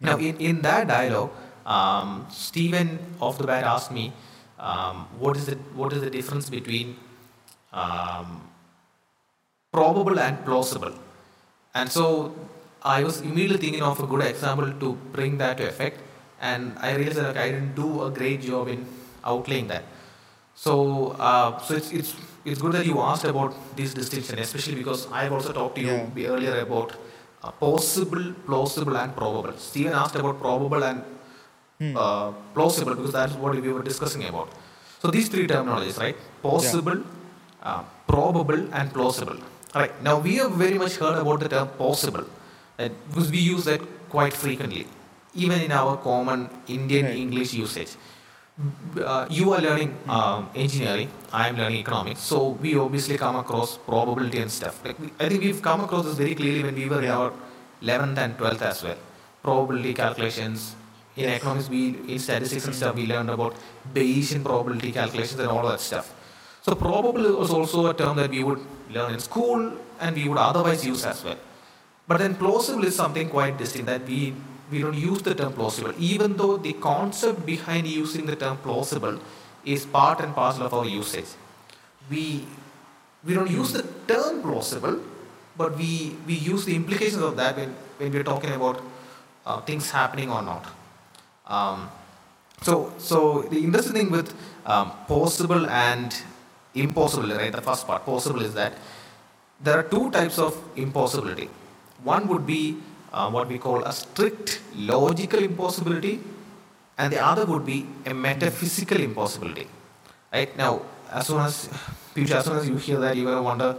Now, 0.00 0.18
in, 0.18 0.36
in 0.36 0.60
that 0.62 0.88
dialogue, 0.88 1.30
um, 1.64 2.26
Stephen 2.30 2.98
off 3.20 3.38
the 3.38 3.46
bat 3.46 3.64
asked 3.64 3.90
me, 3.90 4.12
um, 4.58 5.08
what 5.18 5.36
is 5.36 5.46
the 5.46 5.56
what 5.74 5.92
is 5.92 6.00
the 6.00 6.10
difference 6.10 6.48
between 6.48 6.96
um, 7.72 8.48
probable 9.72 10.18
and 10.20 10.44
plausible? 10.44 10.92
And 11.74 11.90
so 11.90 12.34
I 12.82 13.02
was 13.02 13.20
immediately 13.22 13.58
thinking 13.58 13.82
of 13.82 14.00
a 14.00 14.06
good 14.06 14.22
example 14.22 14.72
to 14.80 14.92
bring 15.12 15.38
that 15.38 15.56
to 15.58 15.68
effect, 15.68 16.00
and 16.50 16.78
I 16.88 16.94
realized 17.00 17.20
that 17.24 17.38
I 17.44 17.46
didn't 17.52 17.74
do 17.80 17.88
a 18.06 18.10
great 18.20 18.40
job 18.48 18.68
in 18.74 18.80
outlaying 19.32 19.68
that. 19.74 19.84
So, 20.64 20.74
uh, 21.28 21.58
so 21.66 21.74
it's, 21.80 21.90
it's 22.00 22.10
it's 22.52 22.60
good 22.64 22.72
that 22.78 22.86
you 22.90 22.96
asked 23.10 23.24
about 23.32 23.54
this 23.78 23.94
distinction, 24.00 24.38
especially 24.46 24.76
because 24.82 25.06
I've 25.20 25.32
also 25.36 25.52
talked 25.58 25.76
to 25.80 25.84
you 25.88 25.94
Yeah. 26.22 26.32
earlier 26.34 26.56
about 26.66 26.90
uh, 27.42 27.50
possible, 27.64 28.26
plausible, 28.48 28.96
and 29.02 29.16
probable. 29.20 29.54
Stephen 29.68 29.94
asked 30.04 30.18
about 30.24 30.40
probable 30.46 30.84
and 30.90 31.02
Hmm. 31.82 31.96
uh, 32.02 32.26
plausible 32.56 32.94
because 32.98 33.14
that's 33.18 33.32
what 33.44 33.56
we 33.66 33.70
were 33.76 33.84
discussing 33.86 34.24
about. 34.32 34.50
So 35.04 35.10
these 35.16 35.28
three 35.32 35.46
terminologies, 35.52 35.96
right? 36.02 36.18
Possible, 36.42 37.00
uh, 37.70 37.80
probable, 38.12 38.60
and 38.80 38.92
plausible. 38.98 39.40
Right. 39.80 39.94
Now 40.08 40.14
we 40.26 40.34
have 40.42 40.52
very 40.64 40.78
much 40.84 40.96
heard 41.04 41.18
about 41.22 41.40
the 41.44 41.48
term 41.54 41.68
possible, 41.80 42.26
because 43.08 43.30
we 43.36 43.40
use 43.54 43.64
that 43.70 43.82
quite 44.14 44.34
frequently, 44.44 44.84
even 45.34 45.60
in 45.60 45.72
our 45.72 45.96
common 45.96 46.48
Indian 46.68 47.06
Right. 47.06 47.16
English 47.16 47.54
usage. 47.54 47.92
Uh, 49.04 49.26
you 49.28 49.52
are 49.52 49.60
learning 49.60 49.96
um, 50.08 50.48
engineering. 50.54 51.08
I 51.32 51.48
am 51.48 51.56
learning 51.56 51.78
economics. 51.80 52.20
So 52.20 52.50
we 52.62 52.76
obviously 52.76 53.16
come 53.18 53.36
across 53.36 53.76
probability 53.78 54.38
and 54.38 54.50
stuff. 54.50 54.84
Like 54.84 54.98
we, 55.00 55.10
I 55.18 55.28
think 55.28 55.42
we've 55.42 55.60
come 55.60 55.80
across 55.80 56.04
this 56.04 56.14
very 56.14 56.34
clearly 56.36 56.62
when 56.62 56.76
we 56.76 56.88
were 56.88 57.02
in 57.02 57.10
our 57.10 57.32
11th 57.82 58.16
and 58.18 58.38
12th 58.38 58.62
as 58.62 58.82
well. 58.84 58.96
Probability 59.42 59.94
calculations. 59.94 60.76
In 61.16 61.24
Yes. 61.24 61.40
economics, 61.40 61.68
we 61.68 61.80
in 62.12 62.18
statistics 62.18 62.64
and 62.66 62.74
stuff, 62.74 62.94
we 62.96 63.06
learned 63.06 63.30
about 63.30 63.54
Bayesian 63.94 64.42
probability 64.44 64.90
calculations 64.92 65.38
and 65.40 65.48
all 65.48 65.66
that 65.68 65.80
stuff. 65.80 66.12
So 66.62 66.74
probable 66.74 67.36
was 67.38 67.50
also 67.50 67.86
a 67.90 67.94
term 67.94 68.16
that 68.16 68.30
we 68.30 68.42
would 68.44 68.60
learn 68.90 69.12
in 69.14 69.20
school 69.20 69.72
and 70.00 70.16
we 70.16 70.28
would 70.28 70.38
otherwise 70.38 70.84
use 70.86 71.04
as 71.04 71.22
well. 71.24 71.36
But 72.08 72.18
then 72.18 72.34
plausible 72.36 72.84
is 72.84 72.96
something 72.96 73.28
quite 73.28 73.58
distinct 73.58 73.86
that 73.86 74.04
we 74.06 74.34
we 74.74 74.82
don't 74.84 75.00
use 75.12 75.22
the 75.22 75.34
term 75.40 75.52
plausible, 75.52 75.94
even 76.10 76.36
though 76.36 76.56
the 76.66 76.72
concept 76.90 77.46
behind 77.46 77.86
using 77.86 78.26
the 78.26 78.36
term 78.44 78.56
plausible 78.66 79.18
is 79.64 79.86
part 79.96 80.20
and 80.20 80.34
parcel 80.34 80.66
of 80.68 80.74
our 80.78 80.84
usage. 80.84 81.30
We 82.10 82.24
we 83.26 83.34
don't 83.38 83.50
use 83.50 83.72
the 83.72 83.84
term 84.12 84.42
plausible, 84.46 84.96
but 85.56 85.76
we 85.82 85.90
we 86.30 86.34
use 86.52 86.64
the 86.70 86.74
implications 86.80 87.22
of 87.30 87.36
that 87.42 87.60
when 87.60 87.76
when 87.98 88.12
we're 88.16 88.28
talking 88.30 88.54
about 88.60 88.82
uh, 89.46 89.60
things 89.68 89.90
happening 89.98 90.30
or 90.38 90.42
not. 90.50 90.66
Um, 91.58 91.90
so 92.62 92.92
so 93.10 93.18
the 93.54 93.60
interesting 93.68 93.94
thing 94.00 94.10
with 94.18 94.34
um, 94.66 94.90
possible 95.12 95.70
and 95.84 96.18
impossible, 96.86 97.28
right? 97.42 97.52
The 97.52 97.62
first 97.62 97.86
part, 97.86 98.04
possible, 98.04 98.42
is 98.42 98.54
that 98.54 98.74
there 99.60 99.78
are 99.78 99.86
two 99.94 100.10
types 100.10 100.38
of 100.38 100.56
impossibility. 100.86 101.48
One 102.02 102.26
would 102.28 102.46
be 102.46 102.62
uh, 103.14 103.30
what 103.30 103.48
we 103.48 103.58
call 103.66 103.84
a 103.84 103.92
strict 103.92 104.60
logical 104.92 105.42
impossibility, 105.50 106.14
and 106.98 107.12
the 107.12 107.20
other 107.30 107.44
would 107.52 107.64
be 107.64 107.86
a 108.06 108.14
metaphysical 108.14 109.00
impossibility. 109.00 109.66
Right 110.32 110.56
now, 110.56 110.82
as 111.10 111.28
soon 111.28 111.40
as 111.40 111.68
Piyush, 112.14 112.34
as 112.38 112.44
soon 112.44 112.56
as 112.58 112.68
you 112.68 112.76
hear 112.76 112.98
that, 113.04 113.16
you're 113.16 113.30
gonna 113.30 113.42
wonder 113.50 113.76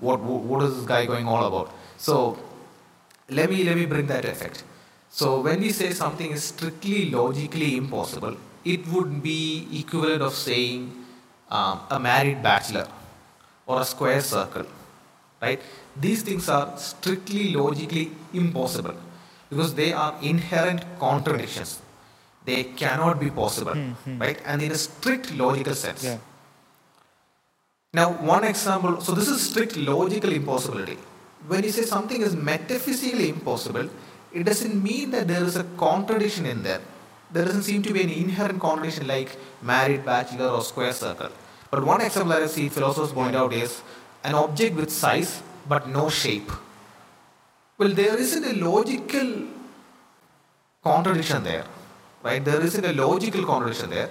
what 0.00 0.20
what, 0.20 0.42
what 0.50 0.62
is 0.66 0.76
this 0.76 0.86
guy 0.86 1.04
going 1.06 1.26
all 1.26 1.44
about. 1.50 1.72
So 1.96 2.38
let 3.28 3.50
me 3.50 3.64
let 3.64 3.76
me 3.76 3.86
bring 3.94 4.06
that 4.06 4.24
effect. 4.24 4.62
So 5.10 5.40
when 5.40 5.60
we 5.60 5.70
say 5.80 5.92
something 6.02 6.30
is 6.36 6.44
strictly 6.44 7.10
logically 7.10 7.76
impossible, 7.76 8.36
it 8.64 8.86
would 8.88 9.22
be 9.22 9.40
equivalent 9.80 10.22
of 10.22 10.34
saying 10.34 10.92
um, 11.50 11.80
a 11.90 11.98
married 11.98 12.42
bachelor 12.42 12.86
or 13.66 13.80
a 13.80 13.84
square 13.84 14.20
circle, 14.20 14.66
right? 15.40 15.60
These 16.00 16.22
things 16.22 16.48
are 16.48 16.76
strictly 16.76 17.54
logically 17.54 18.10
impossible 18.32 18.94
because 19.50 19.74
they 19.74 19.92
are 19.92 20.14
inherent 20.22 20.84
contradictions. 20.98 21.80
They 22.44 22.64
cannot 22.64 23.18
be 23.18 23.30
possible, 23.30 23.72
Hmm, 23.74 23.92
hmm. 24.04 24.18
right? 24.20 24.38
And 24.44 24.62
in 24.62 24.72
a 24.72 24.76
strict 24.76 25.34
logical 25.34 25.74
sense. 25.74 26.04
Yeah. 26.04 26.18
Now, 27.92 28.10
one 28.12 28.44
example, 28.44 29.00
so 29.00 29.12
this 29.12 29.28
is 29.28 29.40
strict 29.40 29.76
logical 29.76 30.32
impossibility. 30.32 30.98
When 31.46 31.64
you 31.64 31.70
say 31.70 31.82
something 31.82 32.20
is 32.20 32.36
metaphysically 32.36 33.28
impossible, 33.30 33.88
it 34.32 34.44
doesn't 34.44 34.82
mean 34.82 35.10
that 35.12 35.28
there 35.28 35.42
is 35.42 35.56
a 35.56 35.64
contradiction 35.78 36.44
in 36.46 36.62
there. 36.62 36.80
There 37.32 37.44
doesn't 37.44 37.62
seem 37.62 37.82
to 37.84 37.92
be 37.92 38.02
an 38.02 38.10
inherent 38.10 38.60
contradiction 38.60 39.06
like 39.06 39.36
married, 39.62 40.04
bachelor, 40.04 40.48
or 40.48 40.62
square 40.62 40.92
circle. 40.92 41.30
But 41.70 41.84
one 41.84 42.00
example 42.00 42.32
that 42.34 42.42
I 42.42 42.46
see 42.46 42.68
philosophers 42.68 43.12
point 43.12 43.34
out 43.34 43.52
is 43.52 43.80
an 44.24 44.34
object 44.34 44.76
with 44.76 44.90
size 44.90 45.42
but 45.68 45.88
no 45.88 46.08
shape. 46.08 46.50
Well, 47.78 47.90
there 47.90 48.16
isn't 48.16 48.44
a 48.44 48.54
logical 48.64 49.48
contradiction 50.82 51.42
there, 51.44 51.64
right? 52.22 52.44
There 52.44 52.60
isn't 52.60 52.84
a 52.84 52.92
logical 52.92 53.44
contradiction 53.44 53.90
there, 53.90 54.10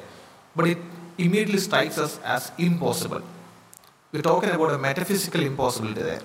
but 0.56 0.68
it 0.68 0.78
immediately 1.18 1.60
strikes 1.60 1.98
us 1.98 2.20
as 2.24 2.52
impossible. 2.58 3.22
We're 4.12 4.22
talking 4.22 4.50
about 4.50 4.72
a 4.72 4.78
metaphysical 4.78 5.42
impossibility 5.42 6.02
there. 6.02 6.22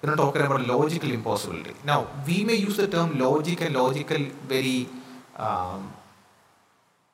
We're 0.00 0.10
not 0.10 0.18
talking 0.18 0.42
about 0.42 0.60
a 0.60 0.64
logical 0.64 1.10
impossibility. 1.10 1.74
Now, 1.84 2.06
we 2.26 2.44
may 2.44 2.54
use 2.54 2.76
the 2.76 2.86
term 2.86 3.18
logic 3.18 3.62
and 3.62 3.74
logical 3.74 4.18
very 4.46 4.88
um, 5.36 5.92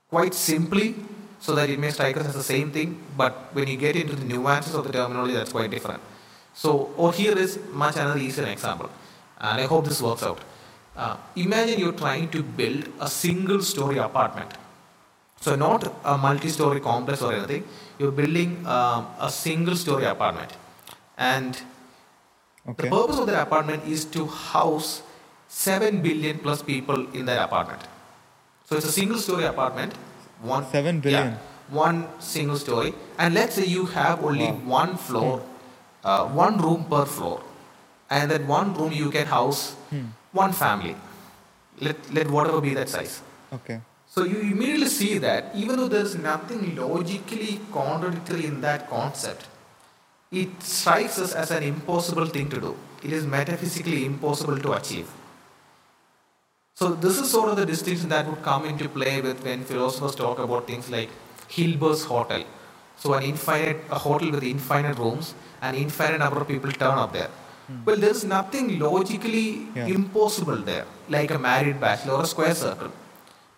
quite 0.08 0.34
simply 0.34 0.96
so 1.38 1.54
that 1.54 1.70
it 1.70 1.78
may 1.78 1.90
strike 1.90 2.16
us 2.16 2.26
as 2.26 2.34
the 2.34 2.42
same 2.42 2.70
thing, 2.70 3.00
but 3.16 3.32
when 3.52 3.66
you 3.68 3.76
get 3.76 3.96
into 3.96 4.14
the 4.14 4.24
nuances 4.24 4.74
of 4.74 4.84
the 4.86 4.92
terminology, 4.92 5.32
that's 5.32 5.52
quite 5.52 5.70
different. 5.70 6.02
So, 6.54 6.90
or 6.96 7.12
here 7.12 7.36
is 7.38 7.58
much 7.72 7.96
another 7.96 8.18
easier 8.18 8.46
example, 8.46 8.90
and 9.40 9.60
I 9.60 9.66
hope 9.66 9.84
this 9.86 10.02
works 10.02 10.22
out. 10.22 10.40
Uh, 10.96 11.16
imagine 11.36 11.78
you're 11.80 11.92
trying 12.00 12.28
to 12.30 12.42
build 12.42 12.88
a 13.00 13.08
single 13.08 13.62
story 13.62 13.98
apartment. 13.98 14.52
So, 15.40 15.54
not 15.56 15.90
a 16.04 16.18
multi 16.18 16.48
story 16.48 16.80
complex 16.80 17.22
or 17.22 17.32
anything, 17.32 17.64
you're 17.98 18.10
building 18.12 18.66
um, 18.66 19.06
a 19.18 19.30
single 19.30 19.76
story 19.76 20.04
apartment. 20.04 20.52
And 21.16 21.56
Okay. 22.68 22.88
the 22.88 22.94
purpose 22.94 23.18
of 23.18 23.26
that 23.26 23.40
apartment 23.42 23.84
is 23.86 24.04
to 24.16 24.26
house 24.26 25.02
7 25.48 26.02
billion 26.02 26.38
plus 26.38 26.62
people 26.62 27.06
in 27.14 27.24
that 27.24 27.42
apartment. 27.42 27.82
So, 28.68 28.76
it's 28.76 28.86
a 28.86 28.92
single 28.92 29.18
story 29.18 29.44
apartment. 29.44 29.94
One, 30.42 30.66
7 30.70 31.00
billion. 31.00 31.32
yeah, 31.32 31.38
one 31.70 32.06
single 32.20 32.56
story. 32.56 32.92
And 33.18 33.34
let's 33.34 33.54
say 33.54 33.64
you 33.64 33.86
have 33.86 34.22
only 34.24 34.46
Wow. 34.52 34.60
one 34.82 34.96
floor, 34.96 35.42
uh, 36.04 36.26
one 36.28 36.58
room 36.58 36.84
per 36.84 37.04
floor. 37.04 37.42
And 38.08 38.30
that 38.30 38.44
one 38.46 38.74
room 38.74 38.92
you 38.92 39.10
can 39.10 39.26
house 39.26 39.74
Hmm. 39.90 40.06
one 40.32 40.52
family. 40.52 40.96
Let, 41.80 41.96
let 42.12 42.30
whatever 42.30 42.60
be 42.60 42.74
that 42.74 42.88
size. 42.88 43.22
Okay. 43.52 43.80
So 44.06 44.24
you 44.24 44.40
immediately 44.40 44.88
see 44.88 45.18
that 45.18 45.54
even 45.54 45.76
though 45.76 45.88
there's 45.88 46.16
nothing 46.16 46.76
logically 46.76 47.60
contradictory 47.72 48.46
in 48.46 48.60
that 48.60 48.88
concept, 48.90 49.46
it 50.32 50.62
strikes 50.62 51.18
us 51.18 51.32
as 51.34 51.50
an 51.50 51.62
impossible 51.62 52.26
thing 52.26 52.48
to 52.50 52.60
do. 52.60 52.76
It 53.02 53.12
is 53.12 53.26
metaphysically 53.26 54.04
impossible 54.04 54.58
to 54.58 54.72
achieve. 54.72 55.08
So 56.74 56.88
this 56.94 57.18
is 57.18 57.30
sort 57.30 57.50
of 57.50 57.56
the 57.56 57.66
distinction 57.66 58.08
that 58.08 58.26
would 58.26 58.42
come 58.42 58.64
into 58.64 58.88
play 58.88 59.20
with 59.20 59.44
when 59.44 59.64
philosophers 59.64 60.14
talk 60.14 60.38
about 60.38 60.66
things 60.66 60.90
like 60.90 61.10
Hilbert's 61.48 62.04
hotel. 62.04 62.44
So 63.02 63.14
an 63.18 63.22
infinite 63.32 63.78
a 63.90 63.98
hotel 64.06 64.30
with 64.36 64.44
infinite 64.54 64.96
rooms 65.02 65.34
and 65.62 65.76
infinite 65.84 66.18
number 66.24 66.40
of 66.42 66.48
people 66.54 66.72
turn 66.82 66.98
up 67.04 67.12
there. 67.18 67.30
Well, 67.86 67.98
there's 68.04 68.22
nothing 68.24 68.66
logically 68.78 69.48
Yeah. 69.76 69.86
impossible 69.96 70.60
there, 70.70 70.86
like 71.16 71.30
a 71.36 71.38
married 71.38 71.78
bachelor 71.84 72.14
or 72.18 72.22
a 72.28 72.30
square 72.34 72.54
circle. 72.64 72.90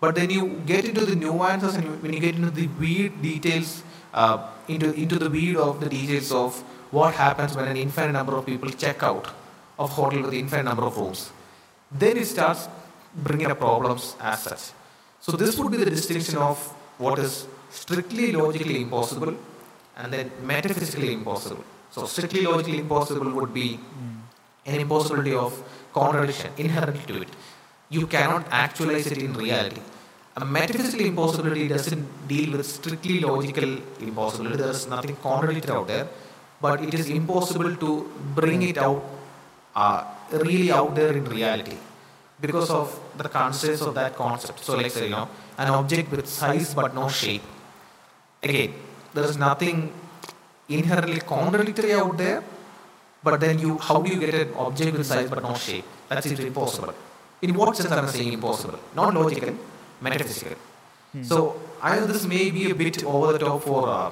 But 0.03 0.15
then 0.19 0.29
you 0.37 0.43
get 0.73 0.85
into 0.91 1.05
the 1.11 1.17
nuances 1.25 1.75
and 1.77 1.85
you, 1.87 1.93
when 2.03 2.13
you 2.17 2.21
get 2.27 2.35
into 2.41 2.51
the 2.61 2.67
weird 2.83 3.15
details, 3.23 3.71
uh, 4.13 4.37
into, 4.69 4.93
into 5.03 5.19
the 5.25 5.31
weed 5.37 5.57
of 5.57 5.81
the 5.81 5.89
details 5.89 6.31
of 6.43 6.63
what 6.91 7.15
happens 7.15 7.57
when 7.57 7.67
an 7.73 7.79
infinite 7.87 8.13
number 8.13 8.35
of 8.39 8.45
people 8.45 8.71
check 8.85 9.03
out 9.03 9.29
of 9.79 9.91
hotel 9.91 10.23
with 10.27 10.35
infinite 10.35 10.65
number 10.71 10.85
of 10.91 10.97
rooms, 10.99 11.31
then 11.91 12.17
it 12.23 12.27
starts 12.27 12.69
bringing 13.29 13.51
up 13.51 13.59
problems 13.59 14.15
as 14.21 14.43
such. 14.43 14.65
So 15.21 15.33
this 15.33 15.57
would 15.59 15.71
be 15.71 15.79
the 15.79 15.91
distinction 15.99 16.37
of 16.37 16.59
what 16.99 17.19
is 17.19 17.47
strictly 17.81 18.33
logically 18.33 18.81
impossible 18.83 19.35
and 19.97 20.13
then 20.13 20.31
metaphysically 20.53 21.13
impossible. 21.13 21.65
So 21.91 22.07
strictly 22.07 22.43
logically 22.43 22.79
impossible 22.79 23.31
would 23.39 23.53
be 23.53 23.79
an 24.67 24.81
impossibility 24.81 25.35
of 25.35 25.53
contradiction 25.93 26.51
inherent 26.57 27.07
to 27.09 27.23
it. 27.23 27.29
You 27.89 28.07
cannot 28.07 28.47
actualize 28.51 29.07
it 29.15 29.19
in 29.19 29.35
reality. 29.35 29.83
A 30.37 30.45
metaphysical 30.45 31.05
impossibility 31.05 31.69
doesn't 31.69 32.07
deal 32.27 32.53
with 32.57 32.65
strictly 32.67 33.21
logical 33.21 33.71
impossibility. 34.01 34.57
There's 34.63 34.87
nothing 34.89 35.17
contradictory 35.17 35.75
out 35.77 35.89
there, 35.89 36.09
but 36.61 36.83
it 36.83 36.95
is 36.95 37.11
impossible 37.11 37.77
to 37.77 37.91
bring 38.35 38.63
it 38.63 38.79
out 38.79 39.03
uh, 39.77 40.05
really 40.33 40.71
out 40.73 40.95
there 40.95 41.13
in 41.13 41.25
reality 41.25 41.77
because 42.41 42.71
of 42.71 42.99
the 43.19 43.29
constraints 43.29 43.83
of 43.83 43.95
that 43.95 44.17
concept. 44.17 44.61
So, 44.61 44.77
like 44.77 44.91
say, 44.91 45.05
you 45.05 45.11
know, 45.11 45.29
an 45.59 45.69
object 45.69 46.11
with 46.11 46.27
size 46.27 46.75
but 46.75 46.95
no 46.95 47.09
shape. 47.09 47.43
Again, 48.43 48.75
there 49.15 49.25
is 49.25 49.37
nothing 49.37 49.93
inherently 50.69 51.21
contradictory 51.21 51.93
out 51.95 52.17
there, 52.17 52.43
but 53.23 53.39
then 53.41 53.59
you, 53.59 53.79
how 53.79 54.03
do 54.03 54.11
you 54.13 54.19
get 54.19 54.35
an 54.35 54.55
object 54.55 54.97
with 54.97 55.07
size 55.07 55.29
but 55.31 55.43
no 55.43 55.55
shape? 55.55 55.85
That's 56.09 56.27
impossible. 56.27 56.95
In 57.43 57.55
what 57.55 57.77
sense 57.77 57.91
am 57.91 58.05
I 58.05 58.09
saying 58.09 58.33
impossible? 58.33 58.79
Not 58.95 59.15
logical, 59.15 59.55
metaphysical. 60.01 60.57
So 61.23 61.61
I 61.83 61.97
know 61.99 62.07
this 62.07 62.25
may 62.27 62.51
be 62.51 62.71
a 62.71 62.75
bit 62.75 63.05
over 63.05 63.33
the 63.33 63.39
top 63.39 63.63
for. 63.63 63.89
Uh, 63.89 64.11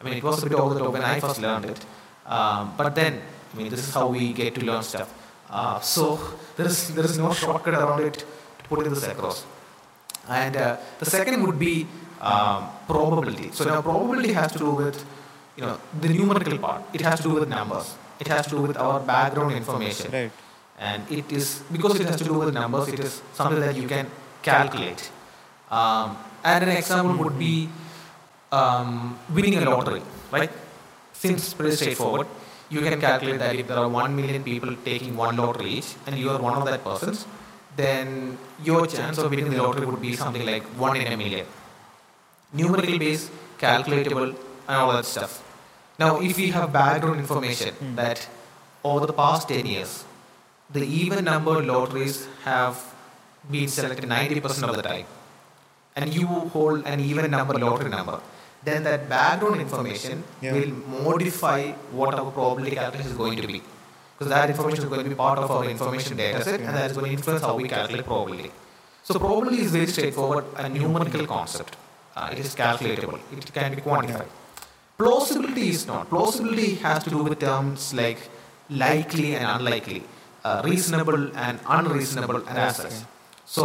I 0.00 0.04
mean, 0.04 0.14
it 0.14 0.24
was 0.24 0.42
a 0.42 0.46
bit 0.48 0.58
over 0.58 0.74
the 0.74 0.80
top 0.80 0.92
when 0.92 1.02
I 1.02 1.20
first 1.20 1.40
learned 1.40 1.66
it, 1.66 1.80
um, 2.26 2.74
but 2.76 2.94
then 2.94 3.20
I 3.52 3.56
mean, 3.56 3.68
this 3.70 3.86
is 3.86 3.94
how 3.94 4.08
we 4.08 4.32
get 4.32 4.54
to 4.56 4.64
learn 4.64 4.82
stuff. 4.82 5.12
Uh, 5.48 5.78
so 5.80 6.18
there 6.56 6.66
is 6.66 6.94
there 6.94 7.04
is 7.04 7.16
no 7.16 7.32
shortcut 7.32 7.74
around 7.74 8.02
it 8.02 8.14
to 8.58 8.64
put 8.68 8.84
this 8.84 9.06
across. 9.06 9.46
And 10.28 10.56
uh, 10.56 10.76
the 10.98 11.06
second 11.06 11.46
would 11.46 11.58
be 11.58 11.86
um, 12.20 12.68
probability. 12.86 13.50
So 13.52 13.64
now 13.64 13.82
probability 13.82 14.32
has 14.32 14.52
to 14.52 14.58
do 14.58 14.70
with 14.70 15.04
you 15.56 15.64
know 15.64 15.78
the 16.00 16.08
numerical 16.08 16.58
part. 16.58 16.82
It 16.92 17.00
has 17.00 17.20
to 17.20 17.28
do 17.28 17.34
with 17.34 17.48
numbers. 17.48 17.94
It 18.20 18.28
has 18.28 18.46
to 18.46 18.56
do 18.56 18.62
with 18.62 18.76
our 18.76 19.00
background 19.00 19.52
information. 19.52 20.10
Right. 20.10 20.30
And 20.78 21.10
it 21.10 21.30
is 21.32 21.62
because 21.72 21.98
it 22.00 22.06
has 22.06 22.16
to 22.16 22.24
do 22.24 22.34
with 22.34 22.52
numbers. 22.54 22.88
It 22.88 23.00
is 23.00 23.22
something 23.32 23.60
that 23.60 23.76
you 23.76 23.88
can 23.88 24.06
calculate. 24.42 25.10
Um, 25.70 26.16
and 26.44 26.64
an 26.64 26.70
example 26.70 27.16
would 27.24 27.38
be 27.38 27.68
um, 28.52 29.18
winning 29.30 29.56
a 29.56 29.68
lottery, 29.68 30.02
right? 30.30 30.50
Seems 31.12 31.54
pretty 31.54 31.76
straightforward. 31.76 32.26
You 32.68 32.80
can 32.80 33.00
calculate 33.00 33.38
that 33.38 33.54
if 33.54 33.68
there 33.68 33.78
are 33.78 33.88
1 33.88 34.14
million 34.14 34.42
people 34.42 34.74
taking 34.84 35.16
one 35.16 35.36
lottery 35.36 35.70
each 35.78 35.94
and 36.06 36.16
you 36.18 36.30
are 36.30 36.40
one 36.40 36.56
of 36.58 36.64
that 36.66 36.84
persons, 36.84 37.26
then 37.76 38.38
your 38.62 38.86
chance 38.86 39.18
of 39.18 39.30
winning 39.30 39.50
the 39.50 39.62
lottery 39.62 39.86
would 39.86 40.00
be 40.00 40.14
something 40.16 40.44
like 40.44 40.64
1 40.64 40.96
in 40.96 41.12
a 41.12 41.16
million. 41.16 41.46
Numerical 42.52 42.98
base, 42.98 43.30
calculatable, 43.58 44.28
and 44.68 44.76
all 44.76 44.92
that 44.92 45.04
stuff. 45.04 45.42
Now, 45.98 46.20
if 46.20 46.36
we 46.36 46.50
have 46.50 46.72
background 46.72 47.20
information 47.20 47.74
hmm. 47.74 47.94
that 47.96 48.28
over 48.84 49.06
the 49.06 49.12
past 49.12 49.48
10 49.48 49.66
years, 49.66 50.04
the 50.70 50.84
even 50.84 51.24
number 51.24 51.62
lotteries 51.62 52.26
have 52.44 52.82
been 53.50 53.68
selected 53.68 54.04
90% 54.08 54.68
of 54.68 54.76
the 54.76 54.82
time, 54.82 55.06
and 55.94 56.12
you 56.14 56.26
hold 56.26 56.84
an 56.84 57.00
even 57.00 57.30
number 57.30 57.54
lottery 57.54 57.88
number, 57.88 58.20
then 58.64 58.82
that 58.84 59.08
background 59.08 59.60
information 59.60 60.24
Yeah. 60.40 60.52
will 60.52 60.74
modify 61.04 61.72
what 62.00 62.14
our 62.14 62.30
probability 62.30 62.76
calculation 62.76 63.10
is 63.12 63.16
going 63.16 63.40
to 63.40 63.46
be. 63.46 63.62
Because 64.18 64.30
that 64.30 64.50
information 64.50 64.84
is 64.84 64.90
going 64.90 65.04
to 65.04 65.10
be 65.10 65.14
part 65.14 65.38
of 65.38 65.50
our 65.50 65.64
information 65.64 66.16
data 66.16 66.42
set, 66.42 66.60
and 66.60 66.74
that 66.76 66.90
is 66.90 66.96
going 66.96 67.06
to 67.06 67.12
influence 67.12 67.42
how 67.42 67.54
we 67.56 67.68
calculate 67.68 68.06
probability. 68.06 68.50
So 69.04 69.18
probability 69.18 69.62
is 69.62 69.70
very 69.70 69.86
straightforward, 69.86 70.46
a 70.56 70.68
numerical 70.68 71.26
concept. 71.26 71.76
Uh, 72.16 72.28
it 72.32 72.38
is 72.38 72.54
calculatable. 72.54 73.20
It 73.36 73.52
can 73.52 73.74
be 73.74 73.82
quantified. 73.82 74.30
Plausibility 75.00 75.68
is 75.68 75.86
not. 75.86 76.08
Plausibility 76.08 76.70
has 76.76 77.04
to 77.04 77.10
do 77.10 77.22
with 77.22 77.38
terms 77.38 77.92
like 78.00 78.20
likely 78.70 79.34
and 79.38 79.46
unlikely, 79.56 80.02
uh, 80.44 80.62
reasonable 80.64 81.22
and 81.36 81.60
unreasonable, 81.78 82.38
and 82.48 82.56
as 82.66 82.76
such. 82.76 82.96
So 83.56 83.64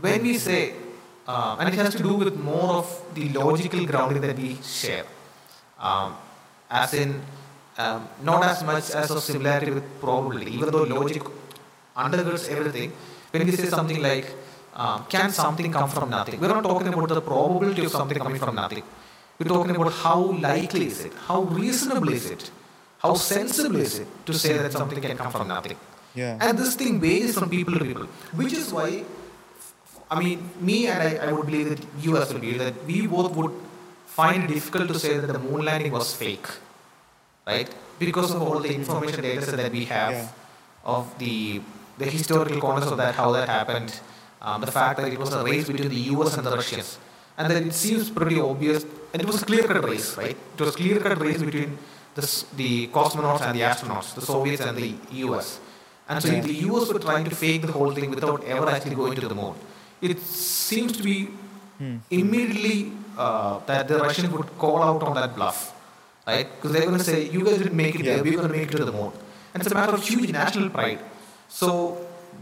when 0.00 0.22
we 0.22 0.38
say, 0.38 0.60
uh, 1.26 1.56
and 1.58 1.68
it 1.68 1.74
has 1.74 1.94
to 1.96 2.02
do 2.02 2.14
with 2.14 2.36
more 2.50 2.70
of 2.80 2.86
the 3.14 3.28
logical 3.40 3.84
grounding 3.90 4.22
that 4.22 4.36
we 4.44 4.50
share, 4.62 5.04
um, 5.78 6.16
as 6.70 6.94
in 6.94 7.20
um, 7.76 8.08
not 8.22 8.42
as 8.44 8.64
much 8.64 8.90
as 8.90 9.10
of 9.10 9.22
similarity 9.22 9.72
with 9.78 9.86
probability, 10.00 10.50
even 10.56 10.70
though 10.70 10.84
logic 10.84 11.22
undergirds 11.96 12.48
everything. 12.48 12.92
When 13.30 13.44
we 13.46 13.52
say 13.52 13.66
something 13.66 14.00
like, 14.02 14.26
um, 14.82 14.98
can 15.14 15.30
something 15.42 15.70
come 15.78 15.90
from 15.96 16.08
nothing? 16.10 16.38
We're 16.40 16.54
not 16.58 16.64
talking 16.70 16.88
about 16.94 17.08
the 17.08 17.20
probability 17.32 17.84
of 17.84 17.92
something 17.98 18.18
coming 18.26 18.40
from 18.44 18.54
nothing. 18.62 18.82
We're 19.38 19.52
talking 19.56 19.76
about 19.80 19.92
how 20.04 20.18
likely 20.50 20.86
is 20.92 21.00
it, 21.08 21.12
how 21.28 21.40
reasonable 21.60 22.08
is 22.18 22.26
it, 22.34 22.50
how 23.04 23.14
sensible 23.14 23.76
is 23.88 23.98
it 24.02 24.08
to 24.26 24.32
say 24.44 24.54
that 24.62 24.72
something 24.72 25.00
can 25.06 25.16
come 25.16 25.30
from 25.36 25.48
nothing. 25.48 25.76
Yeah. 26.14 26.38
And 26.40 26.58
this 26.58 26.74
thing 26.80 27.00
varies 27.00 27.34
from 27.38 27.48
people 27.56 27.74
to 27.78 27.84
people, 27.84 28.06
which 28.40 28.52
is 28.60 28.72
why, 28.72 29.04
I 30.10 30.18
mean, 30.22 30.38
me 30.60 30.78
and 30.88 31.00
I, 31.08 31.10
I 31.28 31.32
would 31.32 31.46
believe 31.46 31.68
that 31.74 31.82
you 32.04 32.16
as 32.16 32.32
well 32.32 32.40
believe 32.40 32.58
that 32.58 32.84
we 32.86 33.06
both 33.06 33.34
would 33.36 33.52
find 34.06 34.44
it 34.44 34.54
difficult 34.54 34.88
to 34.88 34.98
say 34.98 35.18
that 35.18 35.32
the 35.36 35.38
moon 35.38 35.64
landing 35.64 35.92
was 35.92 36.14
fake, 36.22 36.48
right? 37.46 37.68
Because 37.98 38.34
of 38.34 38.42
all 38.42 38.58
the 38.58 38.72
information 38.74 39.22
data 39.22 39.42
set 39.42 39.56
that 39.62 39.72
we 39.72 39.84
have 39.96 40.12
Yeah. 40.12 40.28
of 40.96 41.04
the 41.18 41.60
the 42.02 42.08
historical 42.16 42.60
context 42.64 42.90
of 42.92 42.98
that, 43.02 43.14
how 43.20 43.28
that 43.36 43.48
happened, 43.48 43.92
um, 44.42 44.60
the 44.60 44.72
fact 44.72 44.98
that 45.00 45.12
it 45.12 45.18
was 45.18 45.32
a 45.32 45.42
race 45.44 45.66
between 45.66 45.88
the 45.88 46.02
US 46.14 46.36
and 46.36 46.46
the 46.46 46.54
Russians, 46.60 46.98
and 47.36 47.50
then 47.50 47.66
it 47.68 47.74
seems 47.74 48.10
pretty 48.10 48.40
obvious, 48.40 48.84
and 49.12 49.22
it 49.22 49.26
was 49.26 49.42
a 49.42 49.46
clear-cut 49.46 49.84
race, 49.84 50.16
right? 50.16 50.36
It 50.54 50.60
was 50.60 50.74
a 50.74 50.76
clear-cut 50.78 51.18
race 51.20 51.42
between 51.42 51.78
the, 52.14 52.22
the 52.56 52.86
cosmonauts 52.88 53.42
and 53.42 53.56
the 53.58 53.62
astronauts, 53.62 54.14
the 54.14 54.22
Soviets 54.22 54.62
and 54.62 54.76
the 54.76 54.90
US. 55.26 55.60
And 56.08 56.22
so 56.22 56.28
Yeah. 56.32 56.40
the 56.40 56.54
US 56.70 56.88
were 56.92 56.98
trying 56.98 57.24
to 57.30 57.34
fake 57.44 57.62
the 57.70 57.72
whole 57.72 57.92
thing 57.92 58.10
without 58.10 58.42
ever 58.44 58.68
actually 58.70 58.94
going 59.02 59.14
to 59.20 59.28
the 59.28 59.34
moon. 59.34 59.54
It 60.00 60.20
seems 60.20 60.92
to 60.98 61.02
be 61.02 61.18
Hmm. 61.80 61.96
immediately 62.10 62.78
uh, 63.24 63.58
that 63.66 63.86
the 63.90 63.98
Russians 63.98 64.30
would 64.34 64.48
call 64.62 64.82
out 64.82 65.02
on 65.08 65.14
that 65.18 65.34
bluff, 65.36 65.58
right? 66.26 66.48
Because 66.54 66.72
they're 66.74 66.86
going 66.90 66.98
to 67.02 67.04
say, 67.04 67.18
"You 67.34 67.40
guys 67.46 67.58
didn't 67.62 67.78
make 67.84 67.94
it 68.00 68.04
Yeah. 68.06 68.14
there. 68.14 68.24
We're 68.26 68.38
going 68.40 68.50
to 68.52 68.56
make 68.58 68.68
it 68.72 68.76
to 68.82 68.86
the 68.90 68.94
moon." 68.98 69.12
And 69.52 69.62
it's 69.62 69.70
a 69.72 69.76
matter 69.78 69.94
of 69.98 70.02
huge 70.10 70.30
national 70.38 70.68
pride. 70.76 71.00
So 71.60 71.68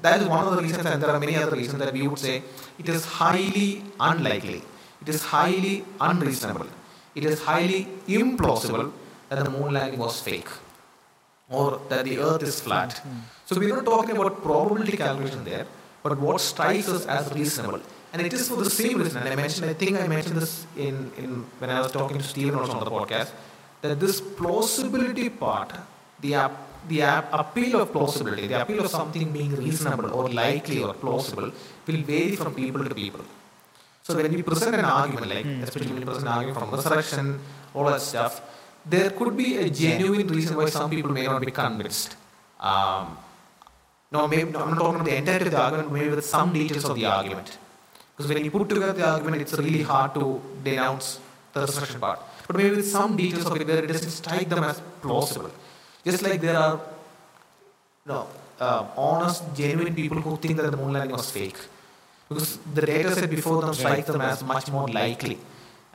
that 0.03 0.21
is 0.21 0.27
one 0.29 0.45
of 0.47 0.55
the 0.57 0.63
reasons, 0.63 0.87
and 0.87 1.03
there 1.03 1.11
are 1.11 1.21
many 1.21 1.37
other 1.37 1.57
reasons 1.57 1.79
that 1.85 1.93
we 1.93 2.07
would 2.09 2.19
say 2.19 2.43
it 2.79 2.89
is 2.89 3.05
highly 3.05 3.83
unlikely, 4.01 4.63
it 5.03 5.09
is 5.09 5.23
highly 5.25 5.85
unreasonable, 6.01 6.69
it 7.15 7.25
is 7.25 7.43
highly 7.43 7.81
implausible 8.09 8.93
that 9.29 9.45
the 9.45 9.51
moon 9.51 9.73
landing 9.79 9.99
was 10.07 10.21
fake. 10.21 10.49
or 11.49 11.81
that 11.91 12.05
the 12.07 12.19
earth 12.19 12.43
is 12.43 12.57
flat. 12.61 12.95
So 13.49 13.59
we're 13.61 13.75
not 13.77 13.85
talking 13.85 14.17
about 14.17 14.43
probability 14.43 14.97
calculation 14.97 15.45
there, 15.45 15.67
but 16.03 16.19
what 16.19 16.41
strikes 16.41 16.89
us 16.89 17.07
as 17.07 17.33
reasonable. 17.33 17.81
And 18.13 18.23
it 18.29 18.33
is 18.33 18.49
for 18.49 18.57
the 18.57 18.71
same 18.71 18.99
reason, 19.03 19.19
and 19.23 19.29
I 19.29 19.37
mentioned, 19.37 19.67
I 19.71 19.75
think 19.75 20.01
I 20.01 20.07
mentioned 20.09 20.37
this 20.37 20.67
in, 20.77 21.13
in 21.17 21.45
when 21.61 21.71
I 21.71 21.81
was 21.81 21.93
talking 21.93 22.19
to 22.19 22.25
Stephen 22.25 22.57
also 22.59 22.73
on 22.73 22.85
the 22.85 22.91
podcast, 22.91 23.31
that 23.83 24.01
this 24.01 24.21
plausibility 24.21 25.29
part, 25.29 25.73
the 26.21 26.35
ap- 26.35 26.66
the 26.89 27.01
appeal 27.41 27.81
of 27.83 27.93
plausibility, 27.93 28.47
the 28.47 28.61
appeal 28.63 28.85
of 28.85 28.91
something 28.91 29.33
being 29.33 29.55
reasonable 29.57 30.13
or 30.13 30.29
likely 30.29 30.83
or 30.83 30.95
plausible, 30.95 31.51
will 31.87 32.03
vary 32.13 32.37
from 32.37 32.55
people 32.55 32.85
to 32.85 32.95
people. 32.95 33.25
So 34.03 34.15
when 34.17 34.33
we 34.33 34.43
present 34.43 34.75
an 34.77 34.85
argument, 34.85 35.29
like 35.35 35.47
especially 35.67 35.93
when 35.93 36.01
we 36.01 36.07
present 36.07 36.27
an 36.29 36.35
argument 36.39 36.59
from 36.59 36.71
resurrection, 36.71 37.41
all 37.75 37.87
that 37.87 38.01
stuff, 38.01 38.41
there 38.95 39.11
could 39.11 39.37
be 39.37 39.57
a 39.59 39.69
genuine 39.69 40.29
reason 40.29 40.57
why 40.57 40.67
some 40.67 40.89
people 40.89 41.11
may 41.11 41.27
not 41.27 41.41
be 41.41 41.51
convinced. 41.51 42.17
Um, 42.61 43.19
no, 44.13 44.29
maybe 44.29 44.51
no, 44.53 44.61
I'm 44.61 44.71
not 44.71 44.79
talking 44.79 44.95
about 45.01 45.07
the 45.07 45.17
entirety 45.17 45.47
of 45.47 45.51
the 45.53 45.61
argument, 45.61 45.93
maybe 45.93 46.11
with 46.11 46.25
some 46.25 46.53
details 46.53 46.85
of 46.85 46.95
the 46.95 47.07
argument. 47.07 47.59
Because 48.17 48.33
when 48.33 48.45
you 48.45 48.51
put 48.51 48.69
together 48.69 48.93
the 48.93 49.09
argument, 49.09 49.43
it's 49.43 49.55
really 49.55 49.83
hard 49.83 50.15
to 50.15 50.41
denounce 50.63 51.19
the 51.53 51.61
resurrection 51.61 52.01
part. 52.01 52.21
But 52.47 52.57
maybe 52.57 52.77
with 52.77 52.89
some 52.89 53.17
details 53.17 53.47
of 53.47 53.57
it 53.61 53.67
where 53.67 53.83
it 53.85 53.89
doesn't 53.89 54.11
strike 54.11 54.49
them 54.49 54.63
as 54.65 54.81
plausible. 55.03 55.51
Just 56.07 56.23
like 56.27 56.41
there 56.41 56.57
are 56.57 56.81
no, 58.11 58.19
uh, 58.61 58.87
honest, 58.97 59.43
genuine 59.61 59.95
people 59.95 60.21
who 60.27 60.37
think 60.37 60.57
that 60.59 60.71
the 60.71 60.77
moon 60.77 60.93
landing 60.93 61.17
was 61.17 61.31
fake. 61.31 61.59
Because 62.29 62.59
the 62.79 62.85
data 62.93 63.13
set 63.15 63.29
before 63.31 63.61
them 63.63 63.75
strikes 63.75 64.07
them 64.07 64.21
as 64.21 64.43
much 64.53 64.71
more 64.71 64.89
likely. 64.89 65.39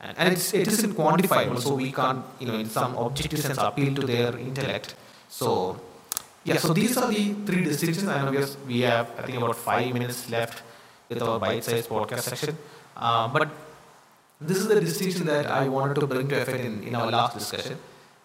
And, 0.03 0.18
and 0.18 0.34
it's, 0.34 0.53
it 0.53 0.68
isn't 0.68 0.94
quantifiable, 0.94 1.60
so 1.60 1.75
we 1.75 1.91
can't, 1.91 2.24
you 2.39 2.48
know, 2.48 2.56
in 2.56 2.70
some 2.70 2.98
objective 2.98 3.39
sense, 3.39 3.58
appeal 3.58 3.94
to 3.96 4.06
their 4.12 4.38
intellect. 4.38 4.96
So, 5.30 5.80
yeah, 6.44 6.58
so 6.58 6.74
these 6.74 6.98
are 6.98 7.10
the 7.10 7.34
three 7.46 7.63
distinctions. 7.63 8.08
I 8.08 8.20
know 8.25 8.46
we 8.68 8.82
have, 8.82 9.12
I 9.18 9.24
think, 9.24 9.38
about 9.38 9.56
five 9.56 9.94
minutes 9.94 10.30
left 10.30 10.63
with 11.08 11.22
our 11.22 11.39
bite 11.39 11.63
sized 11.63 11.89
podcast 11.89 12.22
section. 12.22 12.58
Uh, 12.98 13.27
but 13.27 13.50
this 14.39 14.58
is 14.58 14.68
the 14.68 14.80
distinction 14.82 15.25
that 15.27 15.46
I 15.46 15.68
wanted 15.70 15.96
to 16.01 16.08
bring 16.08 16.27
to 16.30 16.41
effect 16.41 16.65
in, 16.65 16.84
in 16.84 16.96
our 16.96 17.12
last 17.12 17.38
discussion. 17.38 17.77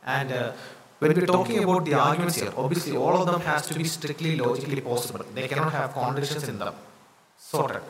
And 0.05 0.33
uh, 0.33 0.52
when 0.99 1.15
we're 1.15 1.26
talking 1.26 1.62
about 1.62 1.85
the 1.85 1.95
arguments 1.95 2.37
here, 2.41 2.53
obviously 2.57 2.97
all 2.97 3.17
of 3.21 3.26
them 3.31 3.41
has 3.41 3.67
to 3.69 3.75
be 3.75 3.85
strictly 3.85 4.37
logically 4.37 4.81
possible. 4.81 5.25
They 5.35 5.49
cannot 5.49 5.73
have 5.73 5.93
contradictions 5.93 6.49
in 6.49 6.59
them. 6.59 6.75
Sorted. 7.38 7.83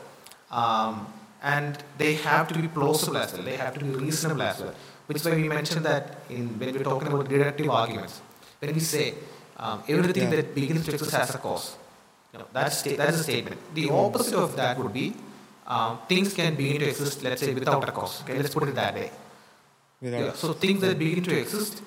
Um, 0.51 1.07
and 1.41 1.77
they 1.97 2.13
have 2.15 2.47
to 2.49 2.59
be 2.59 2.67
plausible 2.67 3.17
as 3.17 3.33
well. 3.33 3.43
They 3.43 3.57
have 3.57 3.73
to 3.75 3.83
be 3.85 3.91
reasonable 3.91 4.41
as 4.41 4.59
well. 4.59 4.75
Which 5.07 5.17
is 5.17 5.25
why 5.25 5.35
we 5.35 5.47
mentioned 5.47 5.85
that 5.85 6.17
in 6.29 6.59
when 6.59 6.73
we're 6.73 6.83
talking 6.83 7.07
about 7.07 7.29
deductive 7.29 7.69
arguments. 7.69 8.21
When 8.59 8.73
we 8.73 8.79
say 8.81 9.13
um, 9.57 9.83
everything 9.87 10.29
Yeah. 10.31 10.37
that 10.37 10.55
begins 10.55 10.85
to 10.85 10.93
exist 10.93 11.11
has 11.11 11.35
a 11.35 11.37
cause, 11.37 11.67
know, 12.37 12.47
that's 12.53 12.77
sta- 12.79 12.97
that's 12.97 13.19
a 13.19 13.23
statement. 13.23 13.59
The 13.73 13.89
opposite 13.89 14.37
of 14.37 14.55
that 14.55 14.77
would 14.77 14.93
be 14.93 15.15
um, 15.67 15.99
things 16.07 16.33
can 16.33 16.55
begin 16.55 16.79
to 16.79 16.89
exist, 16.89 17.23
let's 17.23 17.41
say, 17.41 17.53
without 17.53 17.87
a 17.87 17.91
cause. 17.91 18.21
Okay, 18.23 18.37
let's 18.37 18.53
put 18.53 18.69
it 18.69 18.75
that 18.75 18.93
way. 18.93 19.11
Yeah, 20.01 20.33
so 20.33 20.53
things 20.53 20.81
that 20.81 20.97
begin 20.99 21.23
to 21.23 21.37
exist 21.39 21.81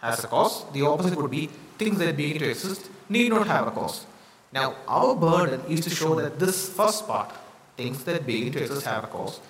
has 0.00 0.24
a 0.24 0.28
cause. 0.28 0.64
The 0.72 0.82
opposite 0.82 1.16
would 1.16 1.30
be 1.30 1.48
things 1.78 1.98
that 1.98 2.16
begin 2.16 2.38
to 2.40 2.50
exist 2.50 2.88
need 3.08 3.30
not 3.30 3.46
have 3.46 3.66
a 3.66 3.70
cause. 3.70 4.06
Now, 4.52 4.76
our 4.86 5.14
burden 5.14 5.60
is 5.68 5.80
to 5.82 5.90
show 5.90 6.14
that 6.20 6.38
this 6.38 6.68
first 6.70 7.06
part, 7.06 7.30
things 7.76 8.02
that 8.04 8.26
begin 8.26 8.52
to 8.52 8.62
exist 8.62 8.86
have 8.86 9.04
a 9.04 9.06
cause, 9.06 9.40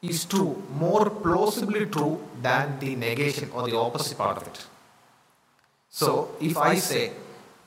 is 0.00 0.24
true, 0.24 0.62
more 0.74 1.10
plausibly 1.10 1.86
true 1.86 2.20
than 2.40 2.78
the 2.78 2.94
negation 2.94 3.50
or 3.52 3.68
the 3.68 3.76
opposite 3.76 4.16
part 4.16 4.36
of 4.36 4.46
it. 4.46 4.66
So, 5.90 6.36
if 6.40 6.56
I 6.56 6.76
say, 6.76 7.12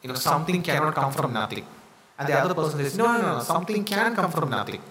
you 0.01 0.09
know, 0.09 0.15
something 0.15 0.61
cannot 0.61 0.95
come 0.95 1.11
from 1.11 1.33
nothing, 1.33 1.65
and 2.17 2.27
the 2.29 2.39
other 2.39 2.53
person 2.53 2.79
says, 2.79 2.97
no, 2.97 3.05
no, 3.17 3.21
no, 3.37 3.39
something 3.41 3.83
can 3.83 4.15
come 4.15 4.31
from 4.31 4.49
nothing. 4.49 4.81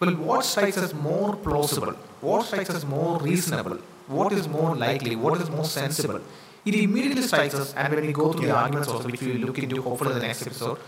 Well, 0.00 0.14
what 0.14 0.44
strikes 0.44 0.78
us 0.78 0.94
more 0.94 1.36
plausible? 1.36 1.92
What 2.20 2.46
strikes 2.46 2.70
us 2.70 2.84
more 2.84 3.18
reasonable? 3.18 3.78
What 4.08 4.32
is 4.32 4.48
more 4.48 4.74
likely? 4.74 5.14
What 5.14 5.40
is 5.40 5.50
more 5.50 5.66
sensible? 5.66 6.20
It 6.64 6.74
immediately 6.74 7.22
strikes 7.22 7.54
us, 7.54 7.74
and 7.74 7.94
when 7.94 8.06
we 8.06 8.12
go 8.12 8.32
through 8.32 8.46
the 8.46 8.54
arguments 8.54 8.88
also, 8.88 9.08
which 9.08 9.22
we 9.22 9.32
will 9.32 9.46
look 9.48 9.58
into 9.58 9.80
hopefully 9.82 10.12
in 10.12 10.18
the 10.18 10.26
next 10.26 10.46
episode, 10.46 10.78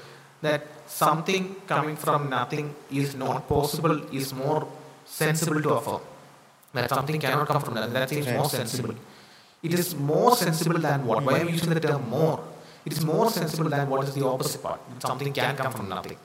that 0.43 0.63
something 0.87 1.57
coming 1.67 1.97
from 1.97 2.29
nothing 2.29 2.75
is 2.91 3.15
not 3.15 3.49
possible, 3.49 4.03
is 4.13 4.35
more 4.35 4.67
sensible 5.07 5.63
to 5.63 5.71
affirm. 5.75 6.01
That 6.75 6.91
something 6.91 7.19
cannot 7.21 7.47
come 7.49 7.63
from 7.63 7.75
nothing, 7.75 7.95
that 7.95 8.09
seems 8.11 8.29
more 8.29 8.49
sensible. 8.49 8.95
It 9.63 9.73
is 9.75 9.95
more 9.95 10.37
sensible 10.37 10.81
than 10.81 11.07
what? 11.07 11.23
Why 11.25 11.39
am 11.39 11.49
I 11.49 11.51
using 11.53 11.73
the 11.73 11.81
term 11.81 12.09
more? 12.11 12.43
It 12.85 12.93
is 12.93 13.05
more 13.05 13.31
sensible 13.31 13.71
than 13.71 13.89
what 13.89 14.05
is 14.09 14.15
the 14.15 14.27
opposite 14.27 14.63
part. 14.63 14.81
Something 14.99 15.33
can 15.33 15.57
come 15.57 15.73
from 15.73 15.89
nothing. 15.89 16.19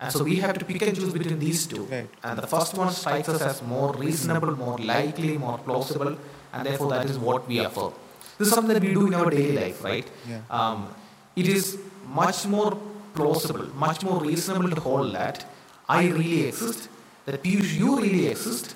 And 0.00 0.12
so 0.12 0.24
we 0.24 0.36
have 0.36 0.58
to 0.58 0.64
pick 0.64 0.82
and 0.82 0.94
choose 0.94 1.12
between 1.12 1.38
these 1.38 1.66
two. 1.66 1.84
Right. 1.84 2.08
And 2.24 2.38
the 2.38 2.46
first 2.46 2.74
one 2.76 2.90
strikes 2.92 3.28
us 3.28 3.40
as 3.40 3.62
more 3.62 3.92
reasonable, 3.92 4.56
more 4.56 4.76
likely, 4.78 5.38
more 5.38 5.58
plausible, 5.58 6.16
and 6.52 6.66
therefore 6.66 6.90
that 6.90 7.06
is 7.06 7.18
what 7.18 7.46
we 7.46 7.58
affirm. 7.60 7.92
This 8.38 8.48
is 8.48 8.54
something 8.54 8.74
that 8.74 8.82
we 8.82 8.92
do 8.94 9.06
in 9.06 9.14
our 9.14 9.30
daily 9.30 9.52
life, 9.52 9.82
right? 9.84 10.06
Yeah. 10.28 10.40
Um, 10.50 10.88
it 11.36 11.48
is 11.48 11.78
much 12.06 12.46
more 12.46 12.78
plausible, 13.14 13.66
much 13.76 14.02
more 14.02 14.20
reasonable 14.20 14.70
to 14.70 14.80
hold 14.80 15.14
that 15.14 15.44
I 15.88 16.06
really 16.08 16.46
exist, 16.46 16.88
that 17.26 17.42
Piyush, 17.42 17.74
you 17.74 18.00
really 18.00 18.26
exist, 18.28 18.74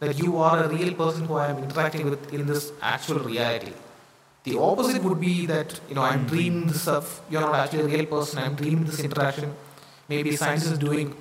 that 0.00 0.18
you 0.18 0.38
are 0.38 0.64
a 0.64 0.68
real 0.68 0.94
person 0.94 1.26
who 1.26 1.34
I 1.34 1.48
am 1.50 1.58
interacting 1.58 2.08
with 2.08 2.32
in 2.32 2.46
this 2.46 2.72
actual 2.82 3.18
reality. 3.20 3.72
The 4.44 4.58
opposite 4.58 5.02
would 5.02 5.20
be 5.20 5.46
that 5.46 5.80
you 5.88 5.94
know 5.96 6.02
I'm 6.02 6.26
dreaming 6.26 6.68
this 6.68 6.82
stuff. 6.82 7.20
You're 7.30 7.40
not 7.40 7.54
actually 7.54 7.82
a 7.82 7.96
real 7.96 8.06
person. 8.06 8.38
I'm 8.38 8.54
dreaming 8.54 8.84
this 8.84 9.00
interaction. 9.00 9.54
Maybe 10.08 10.36
science 10.36 10.64
is 10.66 10.78
doing 10.78 11.16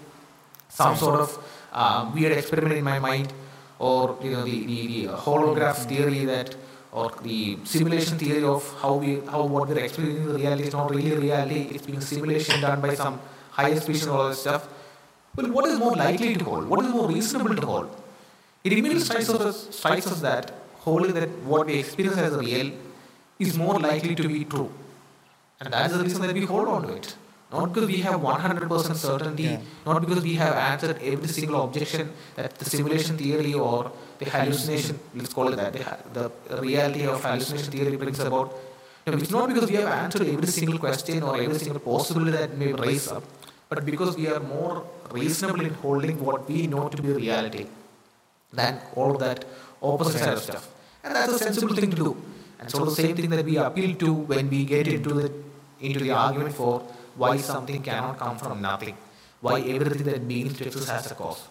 some 0.69 0.95
sort 0.95 1.19
of 1.19 1.37
uh, 1.73 2.11
weird 2.13 2.33
experiment 2.37 2.75
in 2.75 2.83
my 2.83 2.99
mind, 2.99 3.33
or 3.79 4.17
you 4.21 4.31
know 4.31 4.43
the, 4.43 4.65
the, 4.65 4.87
the 4.87 5.13
holograph 5.13 5.77
theory 5.89 6.25
that, 6.25 6.55
or 6.99 7.11
the 7.27 7.57
simulation 7.71 8.17
theory 8.17 8.43
of 8.55 8.67
how 8.81 8.91
we 9.03 9.09
how 9.31 9.41
what 9.53 9.67
we're 9.69 9.81
experiencing 9.85 10.29
in 10.29 10.35
reality 10.41 10.67
is 10.69 10.75
not 10.79 10.91
really 10.95 11.15
reality. 11.23 11.61
It's 11.73 11.85
being 11.89 12.03
simulation 12.09 12.61
done 12.65 12.79
by 12.85 12.93
some 13.03 13.19
higher 13.57 13.79
species 13.85 14.05
and 14.07 14.15
all 14.17 14.29
that 14.29 14.37
stuff. 14.43 14.69
Well, 15.35 15.49
what 15.57 15.65
is 15.71 15.77
more 15.85 15.95
likely 16.03 16.35
to 16.41 16.45
hold? 16.51 16.69
What 16.73 16.85
is 16.85 16.91
more 16.97 17.07
reasonable 17.15 17.55
to 17.63 17.67
hold? 17.73 17.89
It 18.63 18.71
immediately 18.71 19.03
strikes 19.07 19.29
us, 19.29 19.57
strikes 19.79 20.07
us 20.13 20.21
that 20.21 20.53
holding 20.85 21.13
that 21.19 21.29
what 21.51 21.67
we 21.67 21.79
experience 21.79 22.17
as 22.17 22.33
a 22.33 22.39
real 22.39 22.71
is 23.39 23.57
more 23.57 23.77
likely 23.89 24.15
to 24.15 24.27
be 24.27 24.45
true. 24.45 24.71
And 25.59 25.73
that's 25.73 25.93
the 25.93 26.03
reason 26.03 26.21
that 26.21 26.33
we 26.33 26.45
hold 26.45 26.69
on 26.69 26.87
to 26.87 26.93
it. 26.95 27.15
Not 27.55 27.67
because 27.73 27.87
we 27.95 27.99
have 28.07 28.17
100% 28.21 28.95
certainty, 29.07 29.47
Yeah. 29.51 29.59
not 29.89 29.97
because 30.05 30.21
we 30.29 30.33
have 30.43 30.55
answered 30.69 30.97
every 31.11 31.29
single 31.37 31.57
objection 31.65 32.05
that 32.37 32.51
the 32.61 32.67
simulation 32.73 33.15
theory 33.23 33.53
or 33.67 33.79
the 34.21 34.27
hallucination, 34.35 34.95
let's 35.19 35.33
call 35.37 35.49
it 35.53 35.57
that, 35.63 35.73
the, 36.17 36.25
the 36.51 36.59
reality 36.69 37.03
of 37.13 37.17
hallucination 37.27 37.71
theory 37.75 37.95
brings 38.03 38.19
about. 38.29 38.49
It's 39.23 39.33
not 39.37 39.47
because 39.53 39.67
we 39.71 39.77
have 39.81 39.91
answered 40.03 40.27
every 40.35 40.51
single 40.59 40.79
question 40.85 41.19
or 41.29 41.33
every 41.45 41.59
single 41.65 41.81
possibility 41.91 42.31
that 42.37 42.53
may 42.61 42.71
raise 42.85 43.07
up, 43.15 43.23
but 43.71 43.79
because 43.89 44.11
we 44.21 44.27
are 44.33 44.39
more 44.55 44.75
reasonable 45.19 45.63
in 45.69 45.73
holding 45.85 46.17
what 46.27 46.41
we 46.51 46.59
know 46.73 46.85
to 46.93 47.01
be 47.05 47.11
reality 47.23 47.65
than 48.59 48.73
all 48.95 49.13
that 49.25 49.45
opposite 49.89 50.19
side 50.23 50.33
of 50.39 50.43
stuff. 50.49 50.65
And 51.03 51.13
that's 51.15 51.33
a 51.33 51.39
sensible 51.47 51.75
thing 51.79 51.91
to 51.95 51.99
do. 52.05 52.11
And 52.59 52.67
so 52.73 52.79
the 52.89 52.95
same 53.03 53.15
thing 53.15 53.29
that 53.35 53.45
we 53.51 53.57
appeal 53.57 53.91
to 54.03 54.09
when 54.31 54.49
we 54.49 54.61
get 54.65 54.87
into 54.87 55.13
the 55.19 55.27
into 55.87 55.99
the 56.05 56.11
argument 56.25 56.53
for 56.59 56.73
why 57.15 57.37
something 57.37 57.81
cannot 57.81 58.17
come 58.17 58.37
from 58.37 58.61
nothing, 58.61 58.95
why 59.41 59.59
everything 59.61 60.03
that 60.03 60.27
begins 60.27 60.57
to 60.57 60.65
exist 60.65 60.89
has 60.89 61.11
a 61.11 61.15
cause. 61.15 61.47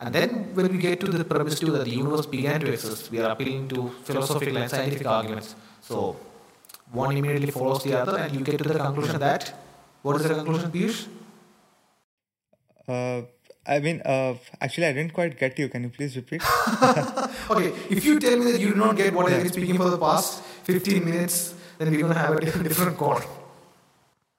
And 0.00 0.14
then 0.14 0.54
when 0.54 0.68
we 0.72 0.78
get 0.78 1.00
to 1.00 1.06
the 1.06 1.24
premise 1.24 1.58
too 1.58 1.70
that 1.72 1.84
the 1.84 1.90
universe 1.90 2.26
began 2.26 2.60
to 2.60 2.72
exist, 2.72 3.10
we 3.10 3.20
are 3.20 3.30
appealing 3.30 3.68
to 3.68 3.90
philosophical 4.04 4.56
and 4.56 4.70
scientific 4.70 5.06
arguments. 5.06 5.54
So 5.80 6.16
one 6.92 7.16
immediately 7.16 7.50
follows 7.50 7.82
the 7.84 7.98
other, 8.00 8.18
and 8.18 8.34
you 8.34 8.40
get 8.44 8.58
to 8.58 8.68
the 8.68 8.78
conclusion 8.78 9.18
that 9.20 9.54
what 10.02 10.16
is 10.16 10.28
the 10.28 10.34
conclusion, 10.34 10.70
Piyush? 10.70 11.06
Uh, 12.86 13.22
I 13.66 13.78
mean, 13.80 14.02
uh, 14.04 14.34
actually, 14.60 14.86
I 14.88 14.92
didn't 14.92 15.14
quite 15.14 15.38
get 15.38 15.58
you. 15.58 15.68
Can 15.68 15.84
you 15.84 15.88
please 15.90 16.16
repeat? 16.16 16.42
Okay, 17.50 17.72
if 17.90 18.04
you 18.04 18.18
tell 18.18 18.36
me 18.38 18.52
that 18.52 18.60
you 18.60 18.70
do 18.70 18.76
not 18.76 18.96
get 18.96 19.12
what 19.14 19.30
I've 19.30 19.42
been 19.42 19.52
speaking 19.52 19.76
for 19.76 19.90
the 19.90 19.98
past 19.98 20.42
15 20.64 21.04
minutes, 21.04 21.54
then 21.78 21.90
we're 21.90 22.00
gonna 22.00 22.14
have 22.14 22.36
a 22.36 22.40
different, 22.40 22.68
different 22.68 22.96
call. 22.96 23.20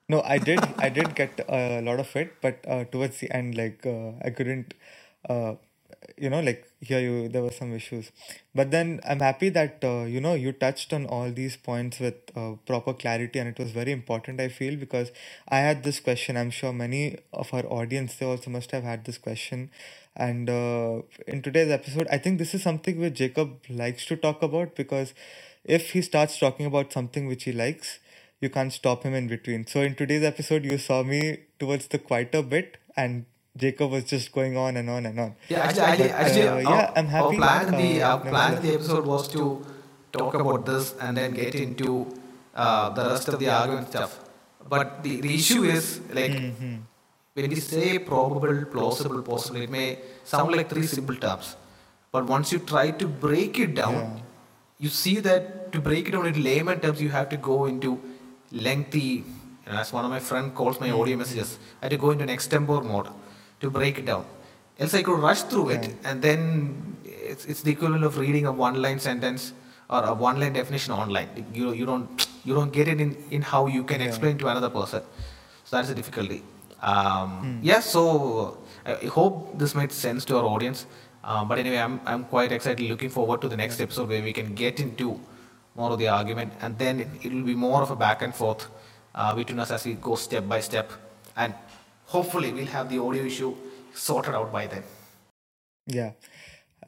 No, 0.08 0.22
I 0.22 0.38
did. 0.38 0.60
I 0.78 0.90
did 0.90 1.16
get 1.16 1.40
a 1.50 1.82
lot 1.82 2.00
of 2.00 2.16
it, 2.16 2.34
but 2.42 2.64
uh, 2.68 2.84
towards 2.86 3.20
the 3.20 3.32
end, 3.36 3.56
like 3.56 3.86
uh, 3.86 4.12
I 4.24 4.30
couldn't, 4.30 4.76
uh, 5.28 5.56
you 6.16 6.30
know, 6.30 6.42
like 6.42 6.70
hear 6.80 7.00
you. 7.00 7.28
There 7.28 7.42
were 7.42 7.52
some 7.52 7.74
issues, 7.74 8.12
but 8.54 8.70
then 8.70 9.00
I'm 9.04 9.20
happy 9.20 9.50
that 9.50 9.80
uh, 9.84 10.04
you 10.04 10.22
know 10.22 10.36
you 10.36 10.52
touched 10.52 10.94
on 10.94 11.08
all 11.08 11.32
these 11.32 11.58
points 11.58 12.00
with 12.00 12.16
uh, 12.36 12.54
proper 12.68 12.94
clarity, 12.94 13.40
and 13.40 13.50
it 13.50 13.58
was 13.58 13.72
very 13.72 13.92
important. 13.92 14.40
I 14.40 14.50
feel 14.50 14.76
because 14.76 15.12
I 15.48 15.58
had 15.60 15.84
this 15.84 16.00
question. 16.00 16.38
I'm 16.38 16.52
sure 16.52 16.72
many 16.72 17.18
of 17.34 17.52
our 17.52 17.66
audience 17.66 18.16
they 18.18 18.28
also 18.28 18.52
must 18.52 18.70
have 18.72 18.84
had 18.84 19.06
this 19.06 19.18
question, 19.18 19.72
and 20.16 20.48
uh, 20.52 21.02
in 21.28 21.42
today's 21.42 21.72
episode, 21.72 22.08
I 22.12 22.20
think 22.20 22.38
this 22.38 22.54
is 22.54 22.62
something 22.62 23.00
which 23.00 23.16
Jacob 23.16 23.58
likes 23.70 24.06
to 24.06 24.16
talk 24.16 24.44
about 24.44 24.76
because 24.76 25.16
if 25.64 25.92
he 25.92 26.02
starts 26.02 26.38
talking 26.38 26.66
about 26.66 26.94
something 26.94 27.26
which 27.28 27.44
he 27.46 27.52
likes 27.52 28.00
you 28.46 28.50
can't 28.58 28.74
stop 28.80 29.04
him 29.10 29.14
in 29.22 29.28
between. 29.36 29.66
So 29.76 29.82
in 29.92 29.96
today's 30.02 30.24
episode, 30.32 30.66
you 30.72 30.78
saw 30.90 31.04
me 31.14 31.22
towards 31.64 31.88
the 31.96 32.00
quieter 32.10 32.42
bit, 32.56 32.78
and 33.04 33.26
Jacob 33.64 33.92
was 33.98 34.04
just 34.16 34.32
going 34.38 34.58
on 34.66 34.78
and 34.82 34.90
on 34.96 35.06
and 35.12 35.20
on. 35.26 35.36
Yeah, 35.50 35.60
actually, 35.68 35.84
actually, 35.84 36.08
But, 36.10 36.22
actually 36.26 36.48
uh, 36.48 36.72
our, 36.72 36.80
yeah, 36.80 36.92
I'm 37.02 37.08
happy. 37.16 37.26
our 37.26 37.42
plan 37.42 37.72
the 37.82 37.92
uh, 38.04 38.10
our 38.12 38.20
plan 38.32 38.62
the 38.66 38.74
episode 38.80 39.06
was 39.14 39.28
to 39.36 39.44
talk 40.18 40.34
about 40.42 40.66
this 40.72 40.90
and 41.06 41.18
then 41.22 41.34
get 41.44 41.56
into 41.68 41.94
uh, 42.56 42.90
the 43.00 43.06
rest 43.12 43.28
of 43.36 43.40
the 43.44 43.50
argument 43.60 43.88
stuff. 43.94 44.20
But 44.74 45.04
the, 45.06 45.14
the 45.28 45.34
issue 45.40 45.64
is 45.78 45.88
like 46.20 46.36
Mhm. 46.42 46.76
when 47.40 47.50
we 47.54 47.60
say 47.70 47.88
probable, 48.12 48.60
plausible, 48.76 49.22
possible, 49.32 49.62
it 49.68 49.74
may 49.80 49.88
sound 50.34 50.56
like 50.60 50.70
three 50.76 50.88
simple 50.98 51.18
terms. 51.26 51.56
But 52.18 52.26
once 52.36 52.52
you 52.56 52.60
try 52.74 52.86
to 53.04 53.08
break 53.26 53.60
it 53.66 53.74
down, 53.82 53.98
Yeah. 54.02 54.86
you 54.86 54.90
see 55.02 55.16
that 55.30 55.50
to 55.74 55.82
break 55.88 56.08
it 56.10 56.14
down 56.18 56.28
in 56.34 56.38
layman 56.50 56.80
terms, 56.86 57.02
you 57.08 57.10
have 57.18 57.30
to 57.36 57.40
go 57.50 57.58
into 57.72 57.92
lengthy, 58.52 59.24
you 59.66 59.72
know, 59.72 59.80
as 59.80 59.92
one 59.94 60.06
of 60.06 60.12
my 60.12 60.20
friend 60.20 60.54
calls 60.54 60.80
my 60.80 60.92
audio 60.92 61.18
messages, 61.18 61.58
I 61.82 61.86
had 61.86 61.92
to 61.92 61.98
go 61.98 62.12
into 62.12 62.24
an 62.24 62.30
extempore 62.30 62.84
mode 62.84 63.08
to 63.62 63.70
break 63.70 63.98
it 64.00 64.06
down. 64.06 64.26
Else 64.80 64.94
I 64.94 65.04
could 65.04 65.20
rush 65.20 65.44
through 65.44 65.70
it, 65.70 65.96
and 66.04 66.22
then 66.22 66.98
it's, 67.06 67.46
it's 67.46 67.62
the 67.62 67.72
equivalent 67.72 68.04
of 68.04 68.18
reading 68.18 68.46
a 68.46 68.52
one-line 68.52 69.00
sentence 69.00 69.54
or 69.90 70.04
a 70.04 70.14
one-line 70.14 70.54
definition 70.54 70.94
online. 70.94 71.30
You, 71.54 71.72
you 71.72 71.86
don't 71.86 72.28
you 72.44 72.54
don't 72.54 72.72
get 72.72 72.88
it 72.88 73.00
in, 73.02 73.16
in 73.32 73.42
how 73.42 73.66
you 73.68 73.84
can 73.84 74.02
Yeah. 74.02 74.08
explain 74.08 74.38
to 74.40 74.48
another 74.48 74.70
person. 74.70 75.02
So 75.64 75.78
that's 75.78 75.88
the 75.88 75.96
difficulty. 75.96 76.44
Um, 76.82 77.30
Hmm. 77.44 77.60
Yeah, 77.70 77.80
so 77.80 78.58
I 78.86 78.94
I 79.06 79.08
hope 79.18 79.58
this 79.62 79.74
made 79.80 79.92
sense 79.92 80.26
to 80.26 80.38
our 80.38 80.44
audience. 80.56 80.86
Um, 81.24 81.48
but 81.48 81.58
anyway, 81.58 81.80
I'm, 81.80 82.00
I'm 82.06 82.24
quite 82.26 82.52
excited, 82.52 82.88
looking 82.88 83.10
forward 83.10 83.42
to 83.42 83.48
the 83.48 83.58
next 83.58 83.80
episode 83.82 84.10
where 84.10 84.22
we 84.22 84.32
can 84.40 84.54
get 84.54 84.80
into 84.80 85.20
more 85.76 85.92
of 85.92 86.00
the 86.00 86.08
argument, 86.08 86.54
and 86.62 86.78
then 86.78 87.02
it, 87.22 87.34
will 87.34 87.44
be 87.44 87.56
more 87.56 87.82
of 87.82 87.92
a 87.92 87.96
back 87.96 88.22
and 88.22 88.34
forth 88.34 88.68
uh, 89.14 89.34
between 89.36 89.60
us 89.60 89.72
as 89.72 89.86
we 89.86 89.94
go 89.94 90.16
step 90.16 90.48
by 90.48 90.60
step, 90.60 90.92
and 91.36 91.54
hopefully 92.06 92.52
we'll 92.52 92.74
have 92.78 92.90
the 92.90 93.00
audio 93.00 93.24
issue 93.24 93.56
sorted 93.94 94.34
out 94.34 94.52
by 94.52 94.68
then. 94.68 94.84
Yeah. 95.88 96.12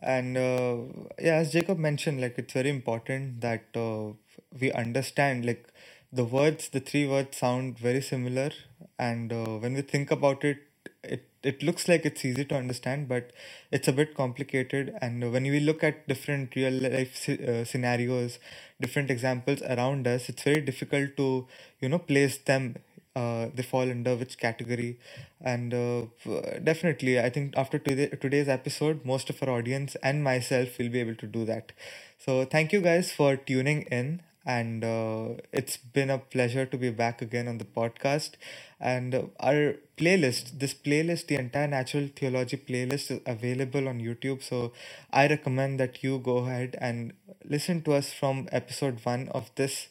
And 0.02 0.38
uh, 0.38 0.78
yeah, 1.20 1.36
as 1.36 1.52
Jacob 1.52 1.80
mentioned, 1.80 2.22
like 2.22 2.36
it's 2.38 2.54
very 2.54 2.70
important 2.70 3.42
that 3.42 3.66
uh, 3.76 4.14
we 4.60 4.72
understand 4.72 5.46
like 5.46 5.68
the 6.12 6.24
words, 6.24 6.70
the 6.70 6.80
three 6.80 7.08
words 7.08 7.38
sound 7.38 7.78
very 7.80 8.02
similar, 8.02 8.52
and 9.00 9.34
uh, 9.34 9.58
when 9.58 9.74
we 9.74 9.82
think 9.82 10.12
about 10.12 10.44
it, 10.44 10.60
it 11.04 11.26
it 11.52 11.64
looks 11.64 11.88
like 11.88 12.06
it's 12.06 12.24
easy 12.26 12.46
to 12.46 12.56
understand, 12.56 13.08
but 13.08 13.32
it's 13.72 13.88
a 13.88 13.94
bit 13.94 14.16
complicated. 14.16 14.94
And 15.02 15.32
when 15.32 15.44
we 15.44 15.60
look 15.60 15.84
at 15.84 16.08
different 16.08 16.56
real 16.56 16.74
life 16.74 17.28
uh, 17.30 17.66
scenarios, 17.66 18.40
different 18.82 19.10
examples 19.12 19.62
around 19.62 20.08
us, 20.08 20.30
it's 20.30 20.44
very 20.44 20.62
difficult 20.62 21.16
to 21.18 21.48
you 21.82 21.90
know 21.90 22.00
place 22.00 22.38
them 22.38 22.76
uh, 23.16 23.48
they 23.54 23.64
fall 23.64 23.90
under 23.90 24.16
which 24.16 24.38
category. 24.38 25.00
And 25.42 25.74
uh, 25.74 26.04
definitely 26.64 27.20
i 27.20 27.30
think 27.30 27.56
after 27.58 27.78
today, 27.80 28.08
today's 28.08 28.48
episode 28.48 29.06
most 29.06 29.30
of 29.30 29.42
our 29.44 29.50
audience 29.58 29.96
and 30.04 30.24
myself 30.24 30.78
will 30.80 30.90
be 30.90 31.00
able 31.00 31.16
to 31.16 31.28
do 31.28 31.46
that. 31.46 31.72
So 32.18 32.46
thank 32.46 32.74
you 32.74 32.82
guys 32.82 33.12
for 33.12 33.36
tuning 33.38 33.84
in 33.84 34.22
and 34.48 34.84
uh, 34.84 35.30
it's 35.52 35.76
been 35.78 36.10
a 36.10 36.18
pleasure 36.18 36.66
to 36.66 36.78
be 36.78 36.90
back 36.90 37.22
again 37.22 37.48
on 37.50 37.58
the 37.58 37.66
podcast. 37.66 38.32
And 38.80 39.14
our 39.40 39.76
playlist 39.98 40.60
this 40.60 40.74
playlist 40.74 41.28
the 41.28 41.36
entire 41.36 41.68
natural 41.68 42.08
theology 42.16 42.58
playlist 42.58 43.12
is 43.12 43.22
available 43.26 43.88
on 43.88 44.00
youtube. 44.00 44.44
So 44.44 44.72
i 45.12 45.28
recommend 45.28 45.80
that 45.80 46.04
you 46.04 46.20
go 46.20 46.38
ahead 46.38 46.78
and 46.80 47.14
listen 47.44 47.82
to 47.84 47.94
us 47.94 48.14
from 48.14 48.48
episode 48.52 49.00
1 49.04 49.30
of 49.30 49.50
this 49.56 49.88